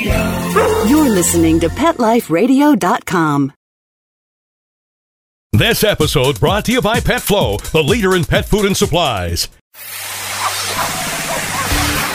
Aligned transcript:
Radio. 0.00 0.88
You're 0.88 1.10
listening 1.10 1.60
to 1.60 1.68
PetLifeRadio.com. 1.68 3.52
This 5.52 5.84
episode 5.84 6.38
brought 6.40 6.64
to 6.66 6.72
you 6.72 6.80
by 6.80 7.00
PetFlow, 7.00 7.60
the 7.72 7.82
leader 7.82 8.14
in 8.14 8.24
pet 8.24 8.46
food 8.46 8.66
and 8.66 8.76
supplies. 8.76 9.48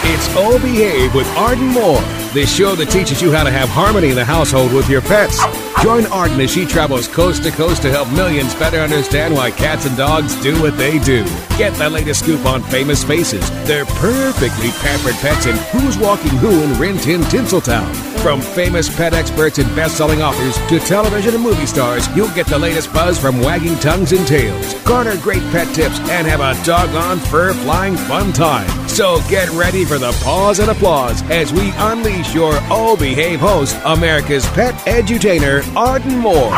It's 0.07 0.27
Oh 0.37 0.57
Behave 0.61 1.13
with 1.13 1.27
Arden 1.35 1.67
Moore, 1.67 2.01
the 2.33 2.45
show 2.45 2.75
that 2.75 2.89
teaches 2.89 3.21
you 3.21 3.31
how 3.31 3.43
to 3.43 3.51
have 3.51 3.69
harmony 3.69 4.09
in 4.09 4.15
the 4.15 4.25
household 4.25 4.71
with 4.73 4.89
your 4.89 5.01
pets. 5.01 5.39
Join 5.81 6.05
Arden 6.07 6.39
as 6.41 6.51
she 6.51 6.65
travels 6.65 7.07
coast 7.07 7.43
to 7.43 7.51
coast 7.51 7.83
to 7.83 7.91
help 7.91 8.11
millions 8.11 8.55
better 8.55 8.79
understand 8.79 9.33
why 9.33 9.51
cats 9.51 9.85
and 9.85 9.95
dogs 9.95 10.35
do 10.41 10.59
what 10.61 10.77
they 10.77 10.97
do. 10.99 11.23
Get 11.57 11.73
the 11.73 11.89
latest 11.89 12.21
scoop 12.21 12.45
on 12.45 12.63
famous 12.63 13.03
faces, 13.03 13.49
their 13.67 13.85
perfectly 13.85 14.71
pampered 14.71 15.15
pets, 15.15 15.45
and 15.45 15.57
who's 15.57 15.97
walking 15.97 16.31
who 16.37 16.63
in 16.63 16.79
Rin 16.79 16.97
Tin 16.97 17.21
Tinseltown. 17.21 18.14
From 18.25 18.41
famous 18.41 18.89
pet 18.89 19.13
experts 19.13 19.59
and 19.59 19.75
best-selling 19.75 20.23
authors 20.23 20.57
to 20.69 20.79
television 20.79 21.35
and 21.35 21.43
movie 21.43 21.67
stars, 21.67 22.07
you'll 22.17 22.33
get 22.33 22.47
the 22.47 22.57
latest 22.57 22.91
buzz 22.91 23.19
from 23.19 23.39
wagging 23.39 23.75
tongues 23.75 24.13
and 24.13 24.25
tails. 24.25 24.73
Garner 24.81 25.15
great 25.17 25.43
pet 25.51 25.67
tips 25.75 25.99
and 26.09 26.25
have 26.25 26.39
a 26.39 26.65
doggone 26.65 27.19
fur-flying 27.19 27.95
fun 27.95 28.33
time. 28.33 28.67
So 28.89 29.19
get 29.29 29.47
ready 29.51 29.85
for 29.85 29.99
the 29.99 30.11
pause 30.23 30.57
and 30.57 30.71
applause 30.71 31.21
as 31.29 31.53
we 31.53 31.71
unleash 31.75 32.33
your 32.33 32.53
Oh 32.71 32.97
Behave 32.99 33.41
host, 33.41 33.77
America's 33.85 34.47
pet 34.47 34.73
edutainer, 34.87 35.61
Arden 35.75 36.17
Moore. 36.17 36.49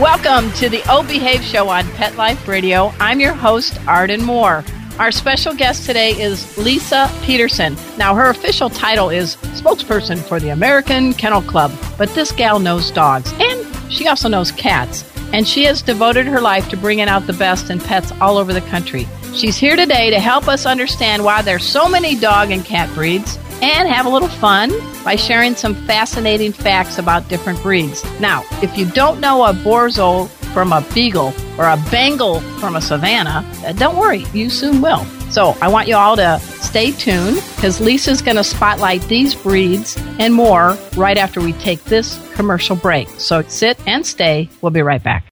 Welcome 0.00 0.52
to 0.52 0.68
the 0.68 0.84
O 0.88 1.02
Behave 1.02 1.42
Show 1.42 1.68
on 1.68 1.82
Pet 1.94 2.14
Life 2.16 2.46
Radio. 2.46 2.94
I'm 3.00 3.18
your 3.18 3.34
host, 3.34 3.76
Arden 3.88 4.22
Moore. 4.22 4.64
Our 4.98 5.10
special 5.10 5.54
guest 5.54 5.86
today 5.86 6.10
is 6.10 6.56
Lisa 6.58 7.10
Peterson. 7.22 7.76
Now, 7.96 8.14
her 8.14 8.28
official 8.28 8.68
title 8.68 9.08
is 9.08 9.36
spokesperson 9.36 10.18
for 10.18 10.38
the 10.38 10.50
American 10.50 11.14
Kennel 11.14 11.40
Club, 11.42 11.72
but 11.96 12.10
this 12.10 12.30
gal 12.30 12.58
knows 12.58 12.90
dogs 12.90 13.32
and 13.40 13.92
she 13.92 14.06
also 14.06 14.28
knows 14.28 14.52
cats. 14.52 15.04
And 15.32 15.48
she 15.48 15.64
has 15.64 15.80
devoted 15.80 16.26
her 16.26 16.42
life 16.42 16.68
to 16.68 16.76
bringing 16.76 17.08
out 17.08 17.26
the 17.26 17.32
best 17.32 17.70
in 17.70 17.80
pets 17.80 18.12
all 18.20 18.36
over 18.36 18.52
the 18.52 18.60
country. 18.60 19.08
She's 19.34 19.56
here 19.56 19.76
today 19.76 20.10
to 20.10 20.20
help 20.20 20.46
us 20.46 20.66
understand 20.66 21.24
why 21.24 21.40
there's 21.40 21.64
so 21.64 21.88
many 21.88 22.14
dog 22.14 22.50
and 22.50 22.62
cat 22.62 22.92
breeds 22.94 23.38
and 23.62 23.88
have 23.88 24.04
a 24.04 24.10
little 24.10 24.28
fun 24.28 24.70
by 25.04 25.16
sharing 25.16 25.54
some 25.54 25.74
fascinating 25.86 26.52
facts 26.52 26.98
about 26.98 27.28
different 27.28 27.62
breeds. 27.62 28.04
Now, 28.20 28.44
if 28.62 28.76
you 28.76 28.84
don't 28.90 29.20
know 29.20 29.42
a 29.44 29.54
Borzoi 29.54 30.28
from 30.52 30.72
a 30.72 30.84
Beagle 30.94 31.32
or 31.58 31.64
a 31.64 31.76
Bengal 31.90 32.40
from 32.58 32.76
a 32.76 32.80
Savannah, 32.80 33.44
uh, 33.64 33.72
don't 33.72 33.96
worry, 33.96 34.24
you 34.32 34.50
soon 34.50 34.80
will. 34.80 35.04
So 35.30 35.56
I 35.62 35.68
want 35.68 35.88
you 35.88 35.96
all 35.96 36.14
to 36.16 36.38
stay 36.60 36.92
tuned 36.92 37.42
because 37.56 37.80
Lisa's 37.80 38.20
going 38.20 38.36
to 38.36 38.44
spotlight 38.44 39.00
these 39.02 39.34
breeds 39.34 39.96
and 40.18 40.34
more 40.34 40.76
right 40.96 41.16
after 41.16 41.40
we 41.40 41.54
take 41.54 41.82
this 41.84 42.18
commercial 42.34 42.76
break. 42.76 43.08
So 43.18 43.42
sit 43.42 43.78
and 43.86 44.06
stay. 44.06 44.50
We'll 44.60 44.70
be 44.70 44.82
right 44.82 45.02
back. 45.02 45.26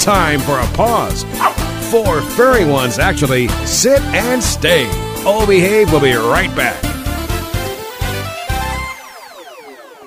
Time 0.00 0.40
for 0.40 0.58
a 0.58 0.66
pause. 0.74 1.24
Four 1.90 2.20
furry 2.20 2.66
ones 2.66 2.98
actually 2.98 3.48
sit 3.64 4.02
and 4.02 4.42
stay. 4.42 4.86
Oh 5.26 5.46
Behave 5.46 5.90
We'll 5.92 6.02
be 6.02 6.12
right 6.12 6.54
back. 6.54 6.93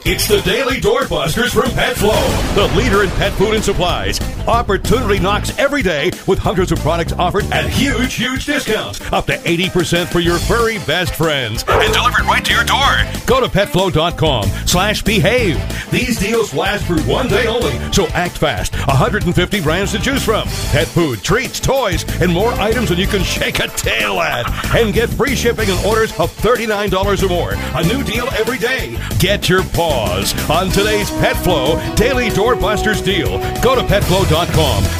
It's 0.10 0.26
the 0.26 0.40
Daily 0.40 0.78
Doorbusters 0.78 1.52
from 1.52 1.70
PetFlow, 1.72 2.56
the 2.56 2.74
leader 2.78 3.04
in 3.04 3.10
pet 3.10 3.34
food 3.34 3.56
and 3.56 3.62
supplies. 3.62 4.22
Opportunity 4.48 5.20
knocks 5.20 5.58
every 5.60 5.84
day 5.84 6.10
with 6.26 6.40
hundreds 6.40 6.72
of 6.72 6.80
products 6.80 7.12
offered 7.12 7.44
at 7.52 7.66
huge, 7.70 8.14
huge 8.14 8.46
discounts. 8.46 9.02
Up 9.12 9.26
to 9.26 9.36
80% 9.36 10.08
for 10.08 10.22
your 10.22 10.38
furry 10.38 10.78
best 10.80 11.16
friends. 11.16 11.66
And 11.68 11.94
delivered 11.94 12.22
right 12.22 12.46
to 12.46 12.54
your 12.54 12.64
door. 12.64 12.96
Go 13.26 13.42
to 13.42 13.48
petflow.com 13.48 14.46
slash 14.66 15.02
behave. 15.02 15.62
These 15.92 16.20
deals 16.20 16.54
last 16.54 16.86
for 16.86 16.98
one 17.02 17.28
day 17.28 17.46
only, 17.48 17.74
so 17.92 18.08
act 18.08 18.38
fast. 18.38 18.74
150 18.88 19.62
brands 19.62 19.92
to 19.92 20.00
choose 20.00 20.24
from. 20.24 20.48
Pet 20.72 20.88
food, 20.88 21.22
treats, 21.24 21.60
toys, 21.60 22.06
and 22.22 22.32
more 22.32 22.54
items 22.54 22.88
than 22.88 23.00
you 23.00 23.08
can 23.08 23.24
shake 23.24 23.60
a 23.60 23.68
tail 23.68 24.22
at. 24.22 24.48
And 24.74 24.94
get 24.94 25.10
free 25.10 25.36
shipping 25.36 25.70
on 25.72 25.86
orders 25.86 26.18
of 26.20 26.34
$39 26.38 27.24
or 27.24 27.28
more. 27.28 27.52
A 27.76 27.84
new 27.86 28.02
deal 28.02 28.30
every 28.38 28.60
day. 28.60 28.98
Get 29.20 29.50
your 29.50 29.64
paws 29.64 30.34
on 30.50 30.70
today's 30.70 31.10
PetFlow 31.12 31.98
Daily 31.98 32.30
Doorbusters 32.30 33.04
deal. 33.04 33.40
Go 33.62 33.76
to 33.76 33.82
petflow.com 33.82 34.37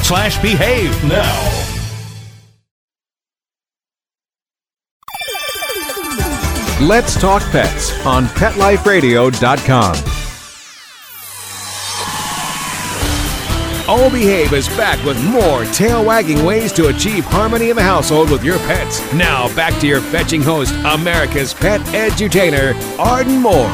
slash 0.02 0.38
behave 0.42 1.04
now. 1.04 1.64
Let's 6.80 7.20
talk 7.20 7.42
pets 7.50 7.90
on 8.06 8.26
PetLifeRadio.com. 8.26 9.96
All 13.88 14.10
Behave 14.10 14.52
is 14.52 14.68
back 14.76 15.02
with 15.04 15.18
more 15.24 15.64
tail 15.66 16.04
wagging 16.04 16.44
ways 16.44 16.72
to 16.74 16.88
achieve 16.88 17.24
harmony 17.24 17.70
in 17.70 17.76
the 17.76 17.82
household 17.82 18.30
with 18.30 18.44
your 18.44 18.58
pets. 18.58 19.00
Now 19.14 19.54
back 19.56 19.80
to 19.80 19.86
your 19.86 20.00
fetching 20.00 20.42
host, 20.42 20.74
America's 20.84 21.54
pet 21.54 21.80
edutainer, 21.88 22.74
Arden 22.98 23.40
Moore. 23.40 23.70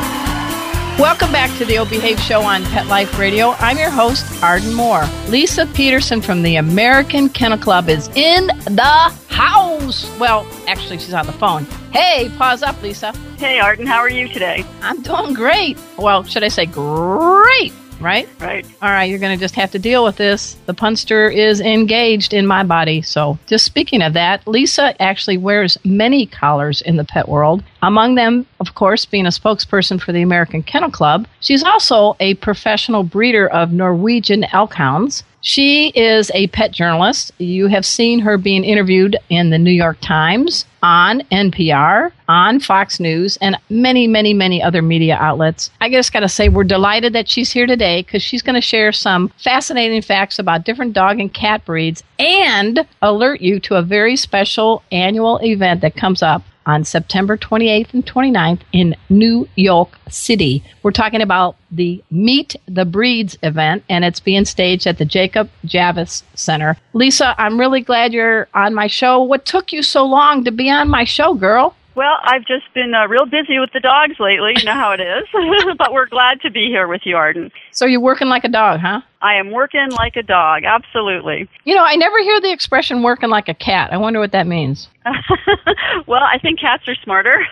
Welcome 0.98 1.32
back 1.32 1.50
to 1.58 1.64
the 1.64 1.78
O 1.78 1.84
Behave 1.84 2.20
Show 2.20 2.42
on 2.42 2.62
Pet 2.66 2.86
Life 2.86 3.18
Radio. 3.18 3.50
I'm 3.58 3.76
your 3.76 3.90
host, 3.90 4.24
Arden 4.44 4.72
Moore. 4.72 5.02
Lisa 5.26 5.66
Peterson 5.66 6.20
from 6.20 6.42
the 6.42 6.54
American 6.54 7.28
Kennel 7.28 7.58
Club 7.58 7.88
is 7.88 8.06
in 8.14 8.46
the 8.46 9.12
house. 9.28 10.08
Well, 10.20 10.46
actually, 10.68 10.98
she's 10.98 11.12
on 11.12 11.26
the 11.26 11.32
phone. 11.32 11.64
Hey, 11.92 12.30
pause 12.38 12.62
up, 12.62 12.80
Lisa. 12.80 13.10
Hey, 13.38 13.58
Arden, 13.58 13.88
how 13.88 13.98
are 13.98 14.08
you 14.08 14.28
today? 14.28 14.64
I'm 14.82 15.02
doing 15.02 15.34
great. 15.34 15.76
Well, 15.98 16.22
should 16.22 16.44
I 16.44 16.48
say 16.48 16.64
great? 16.64 17.72
Right? 18.00 18.28
Right. 18.40 18.64
All 18.80 18.90
right, 18.90 19.04
you're 19.04 19.18
going 19.18 19.36
to 19.36 19.42
just 19.42 19.54
have 19.56 19.72
to 19.72 19.78
deal 19.80 20.04
with 20.04 20.16
this. 20.16 20.56
The 20.66 20.74
punster 20.74 21.28
is 21.28 21.60
engaged 21.60 22.32
in 22.32 22.46
my 22.46 22.62
body. 22.62 23.02
So, 23.02 23.36
just 23.46 23.64
speaking 23.64 24.00
of 24.00 24.12
that, 24.12 24.46
Lisa 24.46 25.00
actually 25.02 25.38
wears 25.38 25.76
many 25.84 26.26
collars 26.26 26.82
in 26.82 26.96
the 26.96 27.04
pet 27.04 27.28
world. 27.28 27.64
Among 27.84 28.14
them, 28.14 28.46
of 28.60 28.74
course, 28.74 29.04
being 29.04 29.26
a 29.26 29.28
spokesperson 29.28 30.00
for 30.00 30.10
the 30.10 30.22
American 30.22 30.62
Kennel 30.62 30.90
Club. 30.90 31.28
She's 31.40 31.62
also 31.62 32.16
a 32.18 32.32
professional 32.36 33.02
breeder 33.02 33.46
of 33.46 33.72
Norwegian 33.72 34.44
elk 34.54 34.72
hounds. 34.72 35.22
She 35.42 35.88
is 35.88 36.30
a 36.32 36.46
pet 36.46 36.72
journalist. 36.72 37.32
You 37.36 37.66
have 37.66 37.84
seen 37.84 38.20
her 38.20 38.38
being 38.38 38.64
interviewed 38.64 39.18
in 39.28 39.50
the 39.50 39.58
New 39.58 39.70
York 39.70 39.98
Times, 40.00 40.64
on 40.82 41.20
NPR, 41.30 42.12
on 42.26 42.58
Fox 42.58 42.98
News, 42.98 43.36
and 43.42 43.58
many, 43.68 44.06
many, 44.06 44.32
many 44.32 44.62
other 44.62 44.80
media 44.80 45.18
outlets. 45.20 45.70
I 45.82 45.90
just 45.90 46.14
got 46.14 46.20
to 46.20 46.28
say, 46.28 46.48
we're 46.48 46.64
delighted 46.64 47.12
that 47.12 47.28
she's 47.28 47.52
here 47.52 47.66
today 47.66 48.00
because 48.00 48.22
she's 48.22 48.40
going 48.40 48.54
to 48.54 48.62
share 48.62 48.92
some 48.92 49.28
fascinating 49.36 50.00
facts 50.00 50.38
about 50.38 50.64
different 50.64 50.94
dog 50.94 51.20
and 51.20 51.32
cat 51.32 51.66
breeds 51.66 52.02
and 52.18 52.86
alert 53.02 53.42
you 53.42 53.60
to 53.60 53.74
a 53.74 53.82
very 53.82 54.16
special 54.16 54.82
annual 54.90 55.38
event 55.42 55.82
that 55.82 55.96
comes 55.96 56.22
up 56.22 56.42
on 56.66 56.84
September 56.84 57.36
28th 57.36 57.92
and 57.94 58.06
29th 58.06 58.60
in 58.72 58.96
New 59.08 59.48
York 59.56 59.98
City. 60.08 60.62
We're 60.82 60.90
talking 60.90 61.20
about 61.20 61.56
the 61.70 62.02
Meet 62.10 62.56
the 62.66 62.84
Breeds 62.84 63.36
event, 63.42 63.84
and 63.88 64.04
it's 64.04 64.20
being 64.20 64.44
staged 64.44 64.86
at 64.86 64.98
the 64.98 65.04
Jacob 65.04 65.50
Javits 65.66 66.22
Center. 66.34 66.76
Lisa, 66.92 67.34
I'm 67.38 67.58
really 67.58 67.80
glad 67.80 68.12
you're 68.12 68.48
on 68.54 68.74
my 68.74 68.86
show. 68.86 69.22
What 69.22 69.44
took 69.44 69.72
you 69.72 69.82
so 69.82 70.04
long 70.04 70.44
to 70.44 70.52
be 70.52 70.70
on 70.70 70.88
my 70.88 71.04
show, 71.04 71.34
girl? 71.34 71.74
Well, 71.94 72.16
I've 72.22 72.44
just 72.44 72.72
been 72.74 72.92
uh, 72.94 73.06
real 73.06 73.26
busy 73.26 73.58
with 73.58 73.70
the 73.72 73.80
dogs 73.80 74.18
lately. 74.18 74.54
You 74.56 74.64
know 74.64 74.74
how 74.74 74.92
it 74.92 75.00
is. 75.00 75.24
but 75.78 75.92
we're 75.92 76.06
glad 76.06 76.40
to 76.42 76.50
be 76.50 76.66
here 76.66 76.88
with 76.88 77.02
you, 77.04 77.16
Arden. 77.16 77.52
So 77.70 77.86
you're 77.86 78.00
working 78.00 78.28
like 78.28 78.44
a 78.44 78.48
dog, 78.48 78.80
huh? 78.80 79.00
I 79.22 79.34
am 79.34 79.52
working 79.52 79.88
like 79.92 80.16
a 80.16 80.22
dog, 80.22 80.64
absolutely. 80.64 81.48
You 81.64 81.74
know, 81.74 81.84
I 81.84 81.96
never 81.96 82.18
hear 82.18 82.40
the 82.40 82.52
expression 82.52 83.02
working 83.02 83.30
like 83.30 83.48
a 83.48 83.54
cat. 83.54 83.92
I 83.92 83.96
wonder 83.96 84.18
what 84.18 84.32
that 84.32 84.46
means. 84.46 84.88
well, 86.06 86.22
I 86.22 86.38
think 86.38 86.60
cats 86.60 86.88
are 86.88 86.96
smarter. 86.96 87.46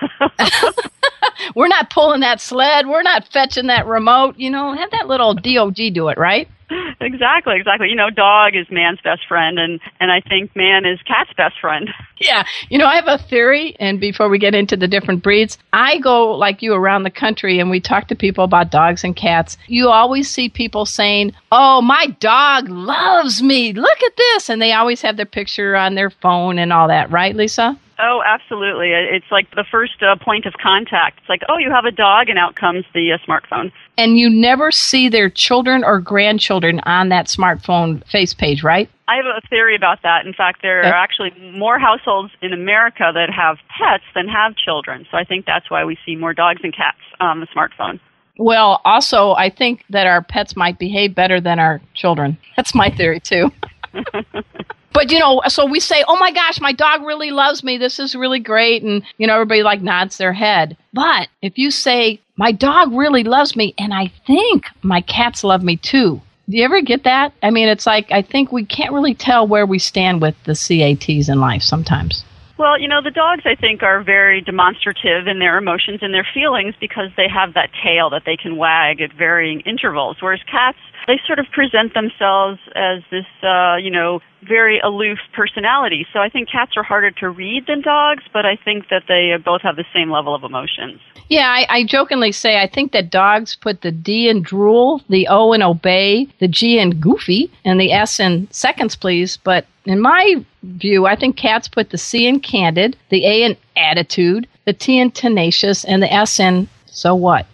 We're 1.55 1.69
not 1.69 1.91
pulling 1.91 2.21
that 2.21 2.41
sled. 2.41 2.87
We're 2.87 3.03
not 3.03 3.27
fetching 3.29 3.67
that 3.67 3.87
remote. 3.87 4.39
You 4.39 4.51
know, 4.51 4.75
have 4.75 4.91
that 4.91 5.09
little 5.09 5.35
DOG 5.35 5.77
do 5.93 6.09
it, 6.09 6.19
right? 6.19 6.49
exactly, 7.01 7.57
exactly. 7.57 7.89
You 7.89 7.97
know, 7.97 8.11
dog 8.11 8.55
is 8.55 8.67
man's 8.71 9.01
best 9.03 9.23
friend, 9.27 9.59
and 9.59 9.81
and 10.01 10.11
I 10.11 10.21
think 10.21 10.55
man 10.57 10.85
is 10.85 11.01
cat's 11.03 11.33
best 11.37 11.59
friend. 11.61 11.89
Yeah, 12.19 12.45
you 12.69 12.79
know, 12.79 12.87
I 12.87 12.95
have 12.95 13.09
a 13.09 13.19
theory, 13.19 13.75
and 13.81 13.99
before 13.99 14.29
we 14.29 14.39
get 14.39 14.55
into 14.55 14.77
the 14.77 14.87
different 14.87 15.25
breeds, 15.25 15.59
I 15.73 15.99
go 15.99 16.31
like 16.31 16.63
you 16.63 16.73
around 16.73 17.03
the 17.03 17.11
country, 17.11 17.59
and 17.59 17.69
we 17.69 17.81
talk 17.81 18.07
to 18.09 18.15
people 18.15 18.45
about 18.45 18.71
dogs 18.71 19.03
and 19.03 19.17
cats. 19.17 19.59
You 19.67 19.89
always 19.89 20.31
see 20.31 20.49
people 20.49 20.87
saying, 20.87 21.33
"Oh, 21.51 21.83
my 21.83 22.07
dog 22.21 22.69
loves 22.69 23.43
me. 23.43 23.73
Look 23.73 24.03
at 24.05 24.17
this," 24.17 24.49
and 24.49 24.63
they 24.63 24.73
always 24.73 25.03
have 25.03 25.17
their 25.17 25.27
picture 25.27 25.75
on 25.75 25.97
their 25.97 26.11
phone 26.11 26.61
and 26.61 26.73
all 26.73 26.87
that, 26.87 27.11
right, 27.11 27.35
Lisa? 27.35 27.77
Oh, 27.99 28.23
absolutely. 28.25 28.91
It's 28.93 29.31
like 29.31 29.51
the 29.55 29.65
first 29.71 30.03
uh, 30.03 30.17
point 30.17 30.47
of 30.47 30.55
contact. 30.55 31.19
It's 31.21 31.29
like, 31.29 31.43
oh, 31.49 31.59
you 31.59 31.71
have 31.71 31.85
a 31.85 31.91
dog, 31.91 32.29
and 32.29 32.39
out 32.39 32.57
comes 32.57 32.85
the 32.95 33.13
uh, 33.13 33.19
smartphone. 33.27 33.73
And 33.99 34.19
you 34.19 34.29
never 34.29 34.73
see 34.73 35.09
their 35.09 35.29
children 35.29 35.85
or 35.85 36.01
grandchildren 36.01 36.81
on 36.81 37.11
that 37.11 37.27
smartphone 37.27 38.07
face 38.09 38.35
page, 38.35 38.63
right? 38.63 38.91
I 39.09 39.17
have 39.17 39.27
a 39.27 39.47
theory 39.49 39.77
about 39.77 40.03
that. 40.03 40.25
In 40.27 40.33
fact, 40.33 40.63
there 40.63 40.81
are 40.81 40.95
actually 40.95 41.33
more 41.55 41.79
households 41.79 42.33
in 42.41 42.53
America 42.53 43.11
that 43.15 43.29
have 43.31 43.59
pets 43.69 44.05
than 44.15 44.27
have 44.29 44.57
children. 44.57 45.07
So 45.11 45.19
I 45.19 45.25
think 45.25 45.45
that's 45.45 45.71
why 45.71 45.85
we 45.85 45.99
see 46.07 46.17
more 46.17 46.33
dogs 46.33 46.61
and 46.65 46.75
cats 46.75 46.99
on 47.21 47.41
the 47.41 47.47
smartphone. 47.47 48.01
Well, 48.39 48.81
also, 48.85 49.33
I 49.33 49.51
think 49.51 49.85
that 49.91 50.07
our 50.07 50.23
pets 50.23 50.57
might 50.57 50.79
behave 50.79 51.15
better 51.15 51.41
than 51.41 51.59
our 51.59 51.83
children. 51.95 52.39
That's 52.57 52.75
my 52.75 52.89
theory, 52.89 53.21
too. 53.21 53.53
but 54.93 55.11
you 55.11 55.19
know, 55.19 55.43
so 55.49 55.67
we 55.67 55.81
say, 55.81 56.05
"Oh 56.07 56.17
my 56.17 56.33
gosh, 56.33 56.61
my 56.61 56.73
dog 56.73 57.03
really 57.03 57.31
loves 57.31 57.65
me. 57.65 57.79
This 57.79 57.99
is 57.99 58.15
really 58.15 58.41
great." 58.41 58.83
And 58.83 59.03
you 59.19 59.27
know, 59.27 59.35
everybody 59.35 59.63
like 59.63 59.83
nods 59.83 60.17
their 60.17 60.33
head. 60.33 60.77
But 60.93 61.29
if 61.41 61.59
you 61.59 61.71
say, 61.71 62.21
"My 62.37 62.53
dog 62.53 62.93
really 62.93 63.25
loves 63.25 63.57
me 63.57 63.75
and 63.79 63.93
I 63.95 64.13
think 64.27 64.67
my 64.83 65.01
cats 65.01 65.45
love 65.45 65.63
me 65.63 65.77
too." 65.77 66.21
Do 66.49 66.57
you 66.57 66.65
ever 66.65 66.83
get 66.83 67.05
that? 67.05 67.33
I 67.43 67.51
mean, 67.51 67.69
it's 67.69 67.87
like 67.87 68.11
I 68.11 68.23
think 68.23 68.53
we 68.53 68.65
can't 68.65 68.93
really 68.93 69.15
tell 69.15 69.47
where 69.47 69.67
we 69.67 69.79
stand 69.79 70.21
with 70.21 70.35
the 70.45 70.55
CATs 70.55 71.29
in 71.29 71.41
life 71.41 71.63
sometimes. 71.63 72.25
Well, 72.59 72.79
you 72.79 72.87
know, 72.87 73.03
the 73.03 73.11
dogs, 73.11 73.43
I 73.45 73.57
think, 73.57 73.83
are 73.83 74.05
very 74.05 74.41
demonstrative 74.41 75.27
in 75.27 75.41
their 75.41 75.59
emotions 75.59 75.99
and 76.03 76.15
their 76.15 76.27
feelings 76.33 76.75
because 76.79 77.11
they 77.17 77.27
have 77.27 77.55
that 77.55 77.71
tail 77.83 78.11
that 78.11 78.23
they 78.25 78.37
can 78.37 78.57
wag 78.57 79.01
at 79.01 79.13
varying 79.13 79.61
intervals. 79.61 80.19
Whereas 80.21 80.41
cats, 80.49 80.79
they 81.07 81.21
sort 81.27 81.39
of 81.39 81.47
present 81.53 81.95
themselves 81.95 82.59
as 82.75 83.03
this, 83.11 83.27
uh, 83.43 83.77
you 83.77 83.91
know, 83.91 84.21
very 84.43 84.81
aloof 84.81 85.19
personality. 85.33 86.07
So 86.13 86.19
I 86.21 86.29
think 86.29 86.51
cats 86.51 86.73
are 86.77 86.83
harder 86.83 87.11
to 87.13 87.31
read 87.31 87.67
than 87.67 87.81
dogs, 87.81 88.25
but 88.33 88.45
I 88.45 88.57
think 88.57 88.89
that 88.89 89.05
they 89.09 89.33
both 89.43 89.63
have 89.63 89.77
the 89.77 89.85
same 89.95 90.11
level 90.11 90.35
of 90.35 90.43
emotions. 90.43 91.01
Yeah, 91.29 91.49
I, 91.49 91.67
I 91.69 91.85
jokingly 91.85 92.33
say 92.33 92.61
I 92.61 92.67
think 92.67 92.93
that 92.93 93.11
dogs 93.11 93.57
put 93.57 93.81
the 93.81 93.93
D 93.93 94.29
in 94.29 94.43
drool, 94.43 95.01
the 95.09 95.29
O 95.29 95.53
in 95.53 95.63
obey, 95.63 96.29
the 96.41 96.49
G 96.49 96.79
in 96.79 97.01
goofy, 97.01 97.51
and 97.65 97.81
the 97.81 97.93
S 97.93 98.21
in 98.21 98.49
seconds, 98.51 98.97
please. 98.97 99.39
But 99.39 99.67
in 99.85 100.01
my 100.01 100.45
view, 100.63 101.07
I 101.07 101.17
think 101.17 101.37
cats 101.37 101.69
put 101.69 101.91
the 101.91 101.99
C 101.99 102.27
in 102.27 102.41
candid, 102.41 102.97
the 103.09 103.27
A 103.27 103.45
in 103.45 103.57
attitude, 103.77 104.47
the 104.65 104.73
T 104.73 104.99
in 104.99 105.11
tenacious, 105.11 105.85
and 105.85 106.03
the 106.03 106.13
S 106.13 106.39
in 106.39 106.69
so 106.87 107.15
what. 107.15 107.47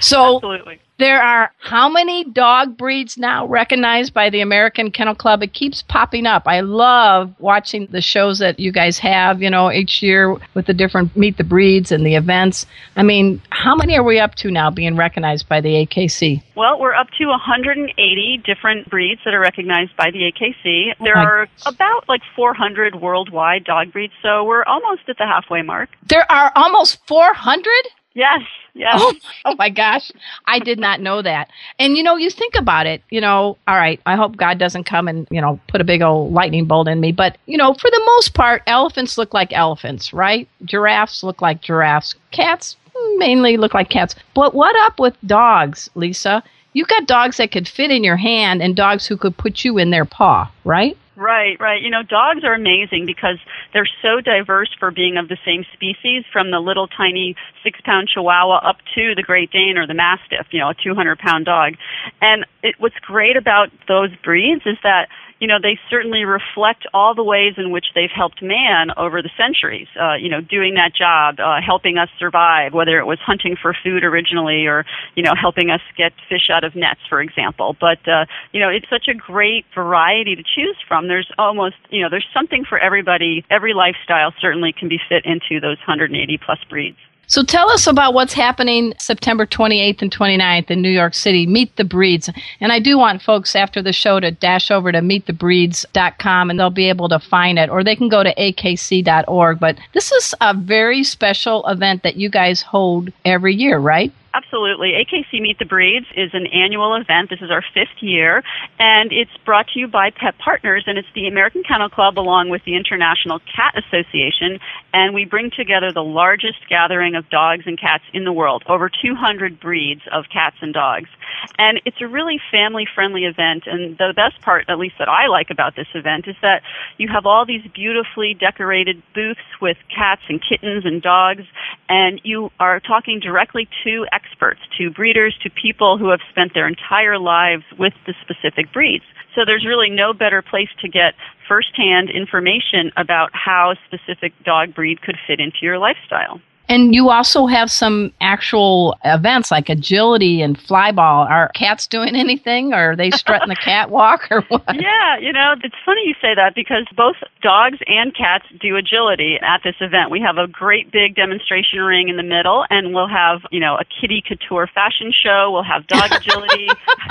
So 0.00 0.36
Absolutely. 0.36 0.80
There 1.02 1.20
are 1.20 1.50
how 1.58 1.88
many 1.88 2.22
dog 2.22 2.76
breeds 2.76 3.18
now 3.18 3.44
recognized 3.46 4.14
by 4.14 4.30
the 4.30 4.40
American 4.40 4.92
Kennel 4.92 5.16
Club? 5.16 5.42
It 5.42 5.52
keeps 5.52 5.82
popping 5.82 6.26
up. 6.26 6.44
I 6.46 6.60
love 6.60 7.34
watching 7.40 7.88
the 7.90 8.00
shows 8.00 8.38
that 8.38 8.60
you 8.60 8.70
guys 8.70 8.98
have, 8.98 9.42
you 9.42 9.50
know, 9.50 9.72
each 9.72 10.00
year 10.00 10.36
with 10.54 10.66
the 10.66 10.74
different 10.74 11.16
meet 11.16 11.38
the 11.38 11.44
breeds 11.44 11.90
and 11.90 12.06
the 12.06 12.14
events. 12.14 12.66
I 12.94 13.02
mean, 13.02 13.42
how 13.50 13.74
many 13.74 13.96
are 13.96 14.04
we 14.04 14.20
up 14.20 14.36
to 14.36 14.50
now 14.52 14.70
being 14.70 14.94
recognized 14.94 15.48
by 15.48 15.60
the 15.60 15.84
AKC? 15.84 16.40
Well, 16.54 16.78
we're 16.78 16.94
up 16.94 17.08
to 17.18 17.26
180 17.26 18.42
different 18.44 18.88
breeds 18.88 19.22
that 19.24 19.34
are 19.34 19.40
recognized 19.40 19.96
by 19.96 20.12
the 20.12 20.30
AKC. 20.30 20.92
Oh 20.92 21.04
there 21.04 21.16
are 21.16 21.48
about 21.66 22.08
like 22.08 22.22
400 22.36 22.94
worldwide 23.00 23.64
dog 23.64 23.92
breeds, 23.92 24.12
so 24.22 24.44
we're 24.44 24.62
almost 24.64 25.02
at 25.08 25.18
the 25.18 25.26
halfway 25.26 25.62
mark. 25.62 25.88
There 26.06 26.30
are 26.30 26.52
almost 26.54 27.04
400? 27.08 27.72
Yes, 28.14 28.42
yes. 28.74 28.94
Oh, 28.98 29.14
oh, 29.46 29.54
my 29.56 29.70
gosh. 29.70 30.12
I 30.46 30.58
did 30.58 30.78
not 30.78 31.00
know 31.00 31.22
that. 31.22 31.50
And 31.78 31.96
you 31.96 32.02
know, 32.02 32.16
you 32.16 32.30
think 32.30 32.54
about 32.54 32.86
it, 32.86 33.02
you 33.10 33.20
know, 33.20 33.56
all 33.66 33.76
right, 33.76 34.00
I 34.06 34.16
hope 34.16 34.36
God 34.36 34.58
doesn't 34.58 34.84
come 34.84 35.08
and, 35.08 35.26
you 35.30 35.40
know, 35.40 35.58
put 35.68 35.80
a 35.80 35.84
big 35.84 36.02
old 36.02 36.32
lightning 36.32 36.66
bolt 36.66 36.88
in 36.88 37.00
me. 37.00 37.12
But, 37.12 37.38
you 37.46 37.56
know, 37.56 37.74
for 37.74 37.90
the 37.90 38.02
most 38.06 38.34
part, 38.34 38.62
elephants 38.66 39.16
look 39.16 39.32
like 39.32 39.52
elephants, 39.52 40.12
right? 40.12 40.48
Giraffes 40.64 41.22
look 41.22 41.40
like 41.40 41.62
giraffes. 41.62 42.14
Cats 42.30 42.76
mainly 43.16 43.56
look 43.56 43.74
like 43.74 43.88
cats. 43.88 44.14
But 44.34 44.54
what 44.54 44.76
up 44.86 45.00
with 45.00 45.16
dogs, 45.26 45.88
Lisa? 45.94 46.42
You've 46.74 46.88
got 46.88 47.06
dogs 47.06 47.36
that 47.36 47.52
could 47.52 47.68
fit 47.68 47.90
in 47.90 48.04
your 48.04 48.16
hand 48.16 48.62
and 48.62 48.74
dogs 48.74 49.06
who 49.06 49.16
could 49.16 49.36
put 49.36 49.64
you 49.64 49.78
in 49.78 49.90
their 49.90 50.06
paw, 50.06 50.50
right? 50.64 50.96
Right, 51.14 51.60
right. 51.60 51.82
You 51.82 51.90
know, 51.90 52.02
dogs 52.02 52.42
are 52.42 52.54
amazing 52.54 53.04
because 53.04 53.36
they're 53.74 53.88
so 54.00 54.22
diverse 54.22 54.70
for 54.78 54.90
being 54.90 55.18
of 55.18 55.28
the 55.28 55.36
same 55.44 55.64
species, 55.74 56.24
from 56.32 56.50
the 56.50 56.58
little 56.58 56.88
tiny 56.88 57.36
six 57.62 57.78
pound 57.84 58.08
Chihuahua 58.08 58.60
up 58.66 58.76
to 58.94 59.14
the 59.14 59.22
Great 59.22 59.50
Dane 59.50 59.76
or 59.76 59.86
the 59.86 59.92
Mastiff, 59.92 60.46
you 60.52 60.58
know, 60.58 60.70
a 60.70 60.74
200 60.74 61.18
pound 61.18 61.44
dog. 61.44 61.74
And 62.22 62.46
it, 62.62 62.76
what's 62.78 62.98
great 63.02 63.36
about 63.36 63.68
those 63.88 64.08
breeds 64.24 64.62
is 64.64 64.78
that 64.84 65.08
you 65.42 65.48
know, 65.48 65.58
they 65.60 65.76
certainly 65.90 66.24
reflect 66.24 66.86
all 66.94 67.16
the 67.16 67.24
ways 67.24 67.54
in 67.58 67.72
which 67.72 67.86
they've 67.96 68.14
helped 68.14 68.40
man 68.40 68.92
over 68.96 69.20
the 69.22 69.30
centuries. 69.36 69.88
Uh, 70.00 70.14
you 70.14 70.28
know, 70.30 70.40
doing 70.40 70.74
that 70.74 70.94
job, 70.94 71.40
uh, 71.40 71.58
helping 71.60 71.98
us 71.98 72.08
survive, 72.16 72.72
whether 72.72 72.96
it 73.00 73.06
was 73.06 73.18
hunting 73.18 73.56
for 73.60 73.74
food 73.82 74.04
originally 74.04 74.66
or, 74.66 74.86
you 75.16 75.22
know, 75.24 75.34
helping 75.34 75.68
us 75.68 75.80
get 75.98 76.12
fish 76.28 76.46
out 76.48 76.62
of 76.62 76.76
nets, 76.76 77.00
for 77.08 77.20
example. 77.20 77.74
But, 77.80 78.06
uh, 78.06 78.26
you 78.52 78.60
know, 78.60 78.68
it's 78.68 78.86
such 78.88 79.08
a 79.08 79.14
great 79.14 79.66
variety 79.74 80.36
to 80.36 80.44
choose 80.44 80.76
from. 80.86 81.08
There's 81.08 81.28
almost, 81.36 81.74
you 81.90 82.02
know, 82.02 82.08
there's 82.08 82.28
something 82.32 82.64
for 82.64 82.78
everybody. 82.78 83.44
Every 83.50 83.74
lifestyle 83.74 84.32
certainly 84.40 84.72
can 84.72 84.88
be 84.88 85.00
fit 85.08 85.26
into 85.26 85.58
those 85.60 85.78
180 85.82 86.38
plus 86.38 86.62
breeds. 86.70 86.98
So 87.26 87.42
tell 87.42 87.70
us 87.70 87.86
about 87.86 88.14
what's 88.14 88.34
happening 88.34 88.92
September 88.98 89.46
28th 89.46 90.02
and 90.02 90.10
29th 90.10 90.70
in 90.70 90.82
New 90.82 90.90
York 90.90 91.14
City. 91.14 91.46
Meet 91.46 91.76
the 91.76 91.84
Breeds. 91.84 92.28
And 92.60 92.72
I 92.72 92.78
do 92.78 92.98
want 92.98 93.22
folks 93.22 93.56
after 93.56 93.80
the 93.80 93.92
show 93.92 94.20
to 94.20 94.30
dash 94.30 94.70
over 94.70 94.92
to 94.92 95.00
meetthebreeds.com 95.00 96.50
and 96.50 96.60
they'll 96.60 96.70
be 96.70 96.88
able 96.88 97.08
to 97.08 97.18
find 97.18 97.58
it 97.58 97.70
or 97.70 97.82
they 97.82 97.96
can 97.96 98.08
go 98.08 98.22
to 98.22 98.34
akc.org. 98.34 99.60
But 99.60 99.78
this 99.94 100.12
is 100.12 100.34
a 100.40 100.52
very 100.52 101.02
special 101.04 101.66
event 101.66 102.02
that 102.02 102.16
you 102.16 102.28
guys 102.28 102.60
hold 102.60 103.10
every 103.24 103.54
year, 103.54 103.78
right? 103.78 104.12
Absolutely. 104.34 104.92
AKC 104.92 105.42
Meet 105.42 105.58
the 105.58 105.66
Breeds 105.66 106.06
is 106.16 106.30
an 106.32 106.46
annual 106.46 106.94
event. 106.94 107.28
This 107.28 107.42
is 107.42 107.50
our 107.50 107.62
fifth 107.74 108.00
year, 108.00 108.42
and 108.78 109.12
it's 109.12 109.30
brought 109.44 109.68
to 109.74 109.78
you 109.78 109.88
by 109.88 110.08
Pet 110.08 110.38
Partners, 110.38 110.84
and 110.86 110.96
it's 110.96 111.08
the 111.14 111.26
American 111.28 111.62
Kennel 111.62 111.90
Club 111.90 112.18
along 112.18 112.48
with 112.48 112.64
the 112.64 112.74
International 112.74 113.40
Cat 113.40 113.74
Association, 113.76 114.58
and 114.94 115.12
we 115.12 115.26
bring 115.26 115.50
together 115.50 115.92
the 115.92 116.02
largest 116.02 116.66
gathering 116.70 117.14
of 117.14 117.28
dogs 117.28 117.64
and 117.66 117.78
cats 117.78 118.04
in 118.14 118.24
the 118.24 118.32
world, 118.32 118.62
over 118.68 118.88
200 118.88 119.60
breeds 119.60 120.02
of 120.10 120.24
cats 120.32 120.56
and 120.62 120.72
dogs. 120.72 121.10
And 121.58 121.80
it's 121.84 122.00
a 122.00 122.08
really 122.08 122.40
family 122.50 122.86
friendly 122.94 123.24
event, 123.24 123.64
and 123.66 123.96
the 123.98 124.12
best 124.14 124.40
part, 124.42 124.64
at 124.68 124.78
least 124.78 124.96
that 124.98 125.08
I 125.08 125.26
like 125.28 125.50
about 125.50 125.76
this 125.76 125.88
event, 125.94 126.26
is 126.26 126.36
that 126.42 126.62
you 126.98 127.08
have 127.12 127.26
all 127.26 127.46
these 127.46 127.62
beautifully 127.74 128.34
decorated 128.34 129.02
booths 129.14 129.40
with 129.60 129.76
cats 129.94 130.22
and 130.28 130.40
kittens 130.42 130.84
and 130.84 131.02
dogs, 131.02 131.44
and 131.88 132.20
you 132.24 132.50
are 132.58 132.80
talking 132.80 133.20
directly 133.20 133.68
to 133.84 134.06
experts, 134.12 134.60
to 134.78 134.90
breeders, 134.90 135.36
to 135.42 135.50
people 135.50 135.98
who 135.98 136.08
have 136.10 136.20
spent 136.30 136.54
their 136.54 136.68
entire 136.68 137.18
lives 137.18 137.64
with 137.78 137.94
the 138.06 138.14
specific 138.22 138.72
breeds. 138.72 139.04
So 139.34 139.42
there's 139.46 139.64
really 139.64 139.88
no 139.88 140.12
better 140.12 140.42
place 140.42 140.68
to 140.80 140.88
get 140.88 141.14
firsthand 141.48 142.10
information 142.10 142.92
about 142.96 143.30
how 143.32 143.72
a 143.72 143.76
specific 143.86 144.32
dog 144.44 144.74
breed 144.74 145.00
could 145.00 145.16
fit 145.26 145.40
into 145.40 145.58
your 145.62 145.78
lifestyle. 145.78 146.40
And 146.72 146.94
you 146.94 147.10
also 147.10 147.44
have 147.44 147.70
some 147.70 148.14
actual 148.22 148.96
events 149.04 149.50
like 149.50 149.68
agility 149.68 150.40
and 150.40 150.58
flyball. 150.58 151.28
Are 151.28 151.50
cats 151.50 151.86
doing 151.86 152.16
anything? 152.24 152.72
Or 152.72 152.92
are 152.92 152.96
they 152.96 153.10
strutting 153.10 153.50
the 153.50 153.56
catwalk 153.56 154.26
or 154.30 154.40
what? 154.48 154.64
Yeah, 154.74 155.18
you 155.18 155.34
know, 155.34 155.52
it's 155.62 155.74
funny 155.84 156.00
you 156.06 156.14
say 156.22 156.34
that 156.34 156.54
because 156.54 156.86
both 156.96 157.16
dogs 157.42 157.76
and 157.86 158.16
cats 158.16 158.46
do 158.58 158.76
agility 158.76 159.36
at 159.42 159.60
this 159.62 159.74
event. 159.80 160.10
We 160.10 160.20
have 160.20 160.38
a 160.38 160.46
great 160.46 160.90
big 160.90 161.14
demonstration 161.14 161.80
ring 161.80 162.08
in 162.08 162.16
the 162.16 162.22
middle, 162.22 162.64
and 162.70 162.94
we'll 162.94 163.08
have, 163.08 163.42
you 163.50 163.60
know, 163.60 163.76
a 163.76 163.84
kitty 163.84 164.22
couture 164.26 164.66
fashion 164.66 165.12
show. 165.12 165.50
We'll 165.52 165.68
have 165.68 165.86
dog 165.88 166.10
agility. 166.16 166.68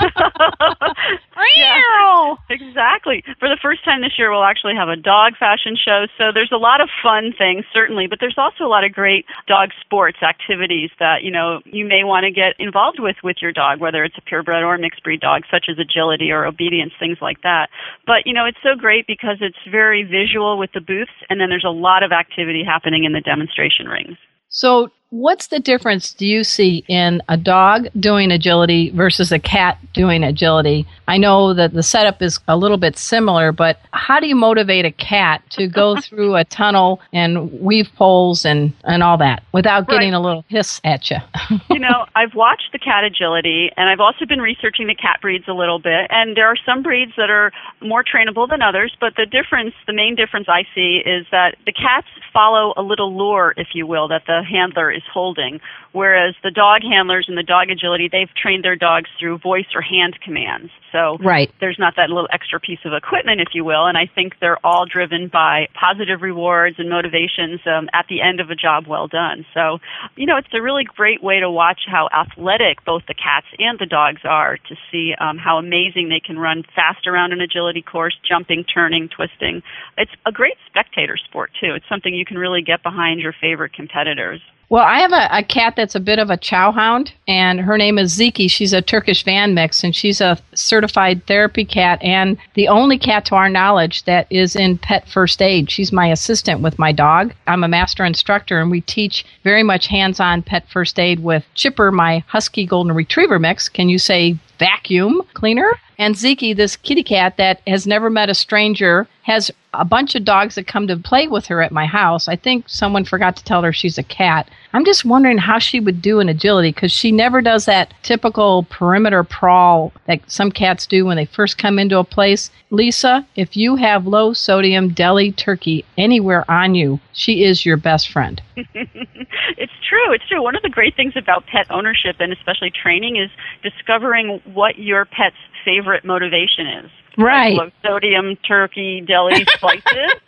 yeah, 1.56 2.34
exactly. 2.50 3.22
For 3.38 3.48
the 3.48 3.58
first 3.62 3.84
time 3.84 4.00
this 4.00 4.18
year, 4.18 4.32
we'll 4.32 4.42
actually 4.42 4.74
have 4.74 4.88
a 4.88 4.96
dog 4.96 5.36
fashion 5.38 5.76
show. 5.76 6.06
So 6.18 6.32
there's 6.34 6.50
a 6.50 6.58
lot 6.58 6.80
of 6.80 6.88
fun 7.00 7.32
things, 7.38 7.64
certainly, 7.72 8.08
but 8.08 8.18
there's 8.18 8.38
also 8.38 8.64
a 8.64 8.70
lot 8.72 8.82
of 8.82 8.92
great 8.92 9.24
dog 9.52 9.68
sports 9.84 10.16
activities 10.22 10.88
that 10.98 11.22
you 11.22 11.30
know 11.30 11.60
you 11.66 11.84
may 11.84 12.04
want 12.04 12.24
to 12.24 12.30
get 12.30 12.56
involved 12.58 12.98
with 12.98 13.16
with 13.22 13.36
your 13.42 13.52
dog, 13.52 13.80
whether 13.80 14.02
it's 14.02 14.16
a 14.16 14.22
purebred 14.22 14.64
or 14.64 14.74
a 14.74 14.78
mixed 14.78 15.02
breed 15.04 15.20
dog, 15.20 15.42
such 15.50 15.66
as 15.68 15.76
agility 15.78 16.30
or 16.30 16.46
obedience, 16.46 16.92
things 16.98 17.18
like 17.20 17.42
that. 17.42 17.68
But 18.06 18.24
you 18.24 18.32
know 18.32 18.46
it's 18.46 18.62
so 18.62 18.74
great 18.74 19.06
because 19.06 19.36
it's 19.40 19.60
very 19.70 20.04
visual 20.04 20.56
with 20.56 20.72
the 20.72 20.80
booths, 20.80 21.12
and 21.28 21.38
then 21.38 21.50
there's 21.50 21.68
a 21.68 21.76
lot 21.88 22.02
of 22.02 22.12
activity 22.12 22.64
happening 22.64 23.04
in 23.04 23.12
the 23.12 23.20
demonstration 23.20 23.86
rings. 23.86 24.16
So 24.48 24.88
what's 25.12 25.48
the 25.48 25.60
difference 25.60 26.14
do 26.14 26.26
you 26.26 26.42
see 26.42 26.84
in 26.88 27.20
a 27.28 27.36
dog 27.36 27.86
doing 28.00 28.32
agility 28.32 28.88
versus 28.90 29.30
a 29.30 29.38
cat 29.38 29.78
doing 29.92 30.24
agility? 30.24 30.86
I 31.06 31.18
know 31.18 31.52
that 31.52 31.74
the 31.74 31.82
setup 31.82 32.22
is 32.22 32.40
a 32.48 32.56
little 32.56 32.78
bit 32.78 32.96
similar, 32.96 33.52
but 33.52 33.78
how 33.92 34.20
do 34.20 34.26
you 34.26 34.34
motivate 34.34 34.86
a 34.86 34.90
cat 34.90 35.42
to 35.50 35.68
go 35.68 36.00
through 36.00 36.36
a 36.36 36.44
tunnel 36.44 37.02
and 37.12 37.52
weave 37.60 37.90
poles 37.94 38.46
and, 38.46 38.72
and 38.84 39.02
all 39.02 39.18
that 39.18 39.42
without 39.52 39.86
getting 39.86 40.12
Right. 40.12 40.16
a 40.16 40.20
little 40.20 40.44
hiss 40.48 40.80
at 40.82 41.10
you? 41.10 41.18
you 41.70 41.78
know, 41.78 42.06
I've 42.16 42.34
watched 42.34 42.72
the 42.72 42.78
cat 42.78 43.04
agility, 43.04 43.70
and 43.76 43.90
I've 43.90 44.00
also 44.00 44.24
been 44.24 44.40
researching 44.40 44.86
the 44.86 44.94
cat 44.94 45.18
breeds 45.20 45.44
a 45.46 45.52
little 45.52 45.78
bit. 45.78 46.06
And 46.08 46.36
there 46.38 46.46
are 46.46 46.56
some 46.64 46.82
breeds 46.82 47.12
that 47.18 47.28
are 47.28 47.52
more 47.82 48.02
trainable 48.02 48.48
than 48.48 48.62
others, 48.62 48.96
but 48.98 49.12
the 49.16 49.26
difference, 49.26 49.74
the 49.86 49.92
main 49.92 50.14
difference 50.14 50.46
I 50.48 50.64
see, 50.74 51.02
is 51.04 51.26
that 51.30 51.56
the 51.66 51.72
cats 51.72 52.06
follow 52.32 52.72
a 52.78 52.82
little 52.82 53.14
lure, 53.14 53.52
if 53.58 53.68
you 53.74 53.86
will, 53.86 54.08
that 54.08 54.22
the 54.26 54.42
handler 54.42 54.90
is 54.90 55.01
holding. 55.12 55.60
Whereas 55.92 56.34
the 56.42 56.50
dog 56.50 56.82
handlers 56.82 57.26
and 57.28 57.36
the 57.36 57.42
dog 57.42 57.70
agility, 57.70 58.08
they've 58.10 58.32
trained 58.34 58.64
their 58.64 58.76
dogs 58.76 59.10
through 59.18 59.38
voice 59.38 59.66
or 59.74 59.82
hand 59.82 60.18
commands. 60.24 60.70
So 60.90 61.18
Right. 61.20 61.50
there's 61.60 61.78
not 61.78 61.96
that 61.96 62.08
little 62.10 62.28
extra 62.32 62.60
piece 62.60 62.80
of 62.84 62.92
equipment, 62.92 63.40
if 63.40 63.54
you 63.54 63.64
will. 63.64 63.86
And 63.86 63.96
I 63.96 64.06
think 64.06 64.38
they're 64.40 64.64
all 64.64 64.84
driven 64.86 65.28
by 65.28 65.68
positive 65.78 66.22
rewards 66.22 66.76
and 66.78 66.88
motivations 66.88 67.60
um, 67.66 67.88
at 67.92 68.06
the 68.08 68.20
end 68.20 68.40
of 68.40 68.50
a 68.50 68.54
job 68.54 68.86
well 68.86 69.08
done. 69.08 69.44
So, 69.54 69.78
you 70.16 70.26
know, 70.26 70.36
it's 70.36 70.48
a 70.52 70.60
really 70.60 70.84
great 70.84 71.22
way 71.22 71.40
to 71.40 71.50
watch 71.50 71.80
how 71.86 72.08
athletic 72.12 72.84
both 72.84 73.02
the 73.08 73.14
cats 73.14 73.46
and 73.58 73.78
the 73.78 73.86
dogs 73.86 74.20
are 74.24 74.56
to 74.56 74.76
see 74.90 75.14
um, 75.18 75.38
how 75.38 75.58
amazing 75.58 76.08
they 76.08 76.20
can 76.20 76.38
run 76.38 76.62
fast 76.74 77.06
around 77.06 77.32
an 77.32 77.40
agility 77.40 77.82
course, 77.82 78.16
jumping, 78.28 78.64
turning, 78.64 79.08
twisting. 79.08 79.62
It's 79.96 80.10
a 80.26 80.32
great 80.32 80.56
spectator 80.66 81.16
sport, 81.16 81.50
too. 81.60 81.74
It's 81.74 81.88
something 81.88 82.14
you 82.14 82.24
can 82.24 82.38
really 82.38 82.62
get 82.62 82.82
behind 82.82 83.20
your 83.20 83.34
favorite 83.40 83.72
competitors. 83.72 84.40
Well, 84.72 84.86
I 84.86 85.00
have 85.00 85.12
a, 85.12 85.28
a 85.30 85.42
cat 85.42 85.74
that's 85.76 85.94
a 85.94 86.00
bit 86.00 86.18
of 86.18 86.30
a 86.30 86.38
chow 86.38 86.72
hound, 86.72 87.12
and 87.28 87.60
her 87.60 87.76
name 87.76 87.98
is 87.98 88.18
Zeki. 88.18 88.50
She's 88.50 88.72
a 88.72 88.80
Turkish 88.80 89.22
Van 89.22 89.52
Mix, 89.52 89.84
and 89.84 89.94
she's 89.94 90.18
a 90.22 90.38
certified 90.54 91.26
therapy 91.26 91.66
cat, 91.66 92.02
and 92.02 92.38
the 92.54 92.68
only 92.68 92.96
cat 92.96 93.26
to 93.26 93.34
our 93.34 93.50
knowledge 93.50 94.04
that 94.04 94.26
is 94.30 94.56
in 94.56 94.78
pet 94.78 95.06
first 95.06 95.42
aid. 95.42 95.70
She's 95.70 95.92
my 95.92 96.06
assistant 96.06 96.62
with 96.62 96.78
my 96.78 96.90
dog. 96.90 97.34
I'm 97.46 97.64
a 97.64 97.68
master 97.68 98.02
instructor, 98.02 98.62
and 98.62 98.70
we 98.70 98.80
teach 98.80 99.26
very 99.44 99.62
much 99.62 99.88
hands 99.88 100.20
on 100.20 100.40
pet 100.40 100.66
first 100.70 100.98
aid 100.98 101.20
with 101.20 101.44
Chipper, 101.54 101.92
my 101.92 102.24
Husky 102.26 102.64
Golden 102.64 102.94
Retriever 102.94 103.38
mix. 103.38 103.68
Can 103.68 103.90
you 103.90 103.98
say 103.98 104.38
vacuum 104.58 105.20
cleaner? 105.34 105.70
And 106.02 106.16
Zeki, 106.16 106.56
this 106.56 106.74
kitty 106.74 107.04
cat 107.04 107.36
that 107.36 107.60
has 107.64 107.86
never 107.86 108.10
met 108.10 108.28
a 108.28 108.34
stranger, 108.34 109.06
has 109.22 109.52
a 109.72 109.84
bunch 109.84 110.16
of 110.16 110.24
dogs 110.24 110.56
that 110.56 110.66
come 110.66 110.88
to 110.88 110.96
play 110.96 111.28
with 111.28 111.46
her 111.46 111.62
at 111.62 111.70
my 111.70 111.86
house. 111.86 112.26
I 112.26 112.34
think 112.34 112.68
someone 112.68 113.04
forgot 113.04 113.36
to 113.36 113.44
tell 113.44 113.62
her 113.62 113.72
she's 113.72 113.98
a 113.98 114.02
cat. 114.02 114.50
I'm 114.72 114.84
just 114.84 115.04
wondering 115.04 115.38
how 115.38 115.60
she 115.60 115.78
would 115.78 116.02
do 116.02 116.18
in 116.18 116.28
agility 116.28 116.72
because 116.72 116.90
she 116.90 117.12
never 117.12 117.40
does 117.40 117.66
that 117.66 117.94
typical 118.02 118.64
perimeter 118.64 119.22
crawl 119.22 119.92
that 120.06 120.28
some 120.28 120.50
cats 120.50 120.88
do 120.88 121.06
when 121.06 121.16
they 121.16 121.24
first 121.24 121.56
come 121.56 121.78
into 121.78 122.00
a 122.00 122.04
place. 122.04 122.50
Lisa, 122.70 123.24
if 123.36 123.56
you 123.56 123.76
have 123.76 124.04
low 124.04 124.32
sodium 124.32 124.88
deli 124.88 125.30
turkey 125.30 125.84
anywhere 125.96 126.44
on 126.50 126.74
you, 126.74 126.98
she 127.12 127.44
is 127.44 127.64
your 127.64 127.76
best 127.76 128.10
friend. 128.10 128.42
it's 128.56 129.72
true. 129.88 130.12
It's 130.12 130.28
true. 130.28 130.42
One 130.42 130.56
of 130.56 130.62
the 130.62 130.68
great 130.68 130.96
things 130.96 131.14
about 131.16 131.46
pet 131.46 131.66
ownership 131.70 132.16
and 132.18 132.32
especially 132.32 132.72
training 132.72 133.18
is 133.18 133.30
discovering 133.62 134.40
what 134.52 134.80
your 134.80 135.04
pet's 135.04 135.36
favorite 135.64 136.04
motivation 136.04 136.66
is. 136.66 136.90
Right. 137.18 137.56
Like 137.56 137.72
low 137.84 137.90
sodium 137.90 138.36
turkey 138.46 139.02
deli 139.06 139.44
slices. 139.58 140.20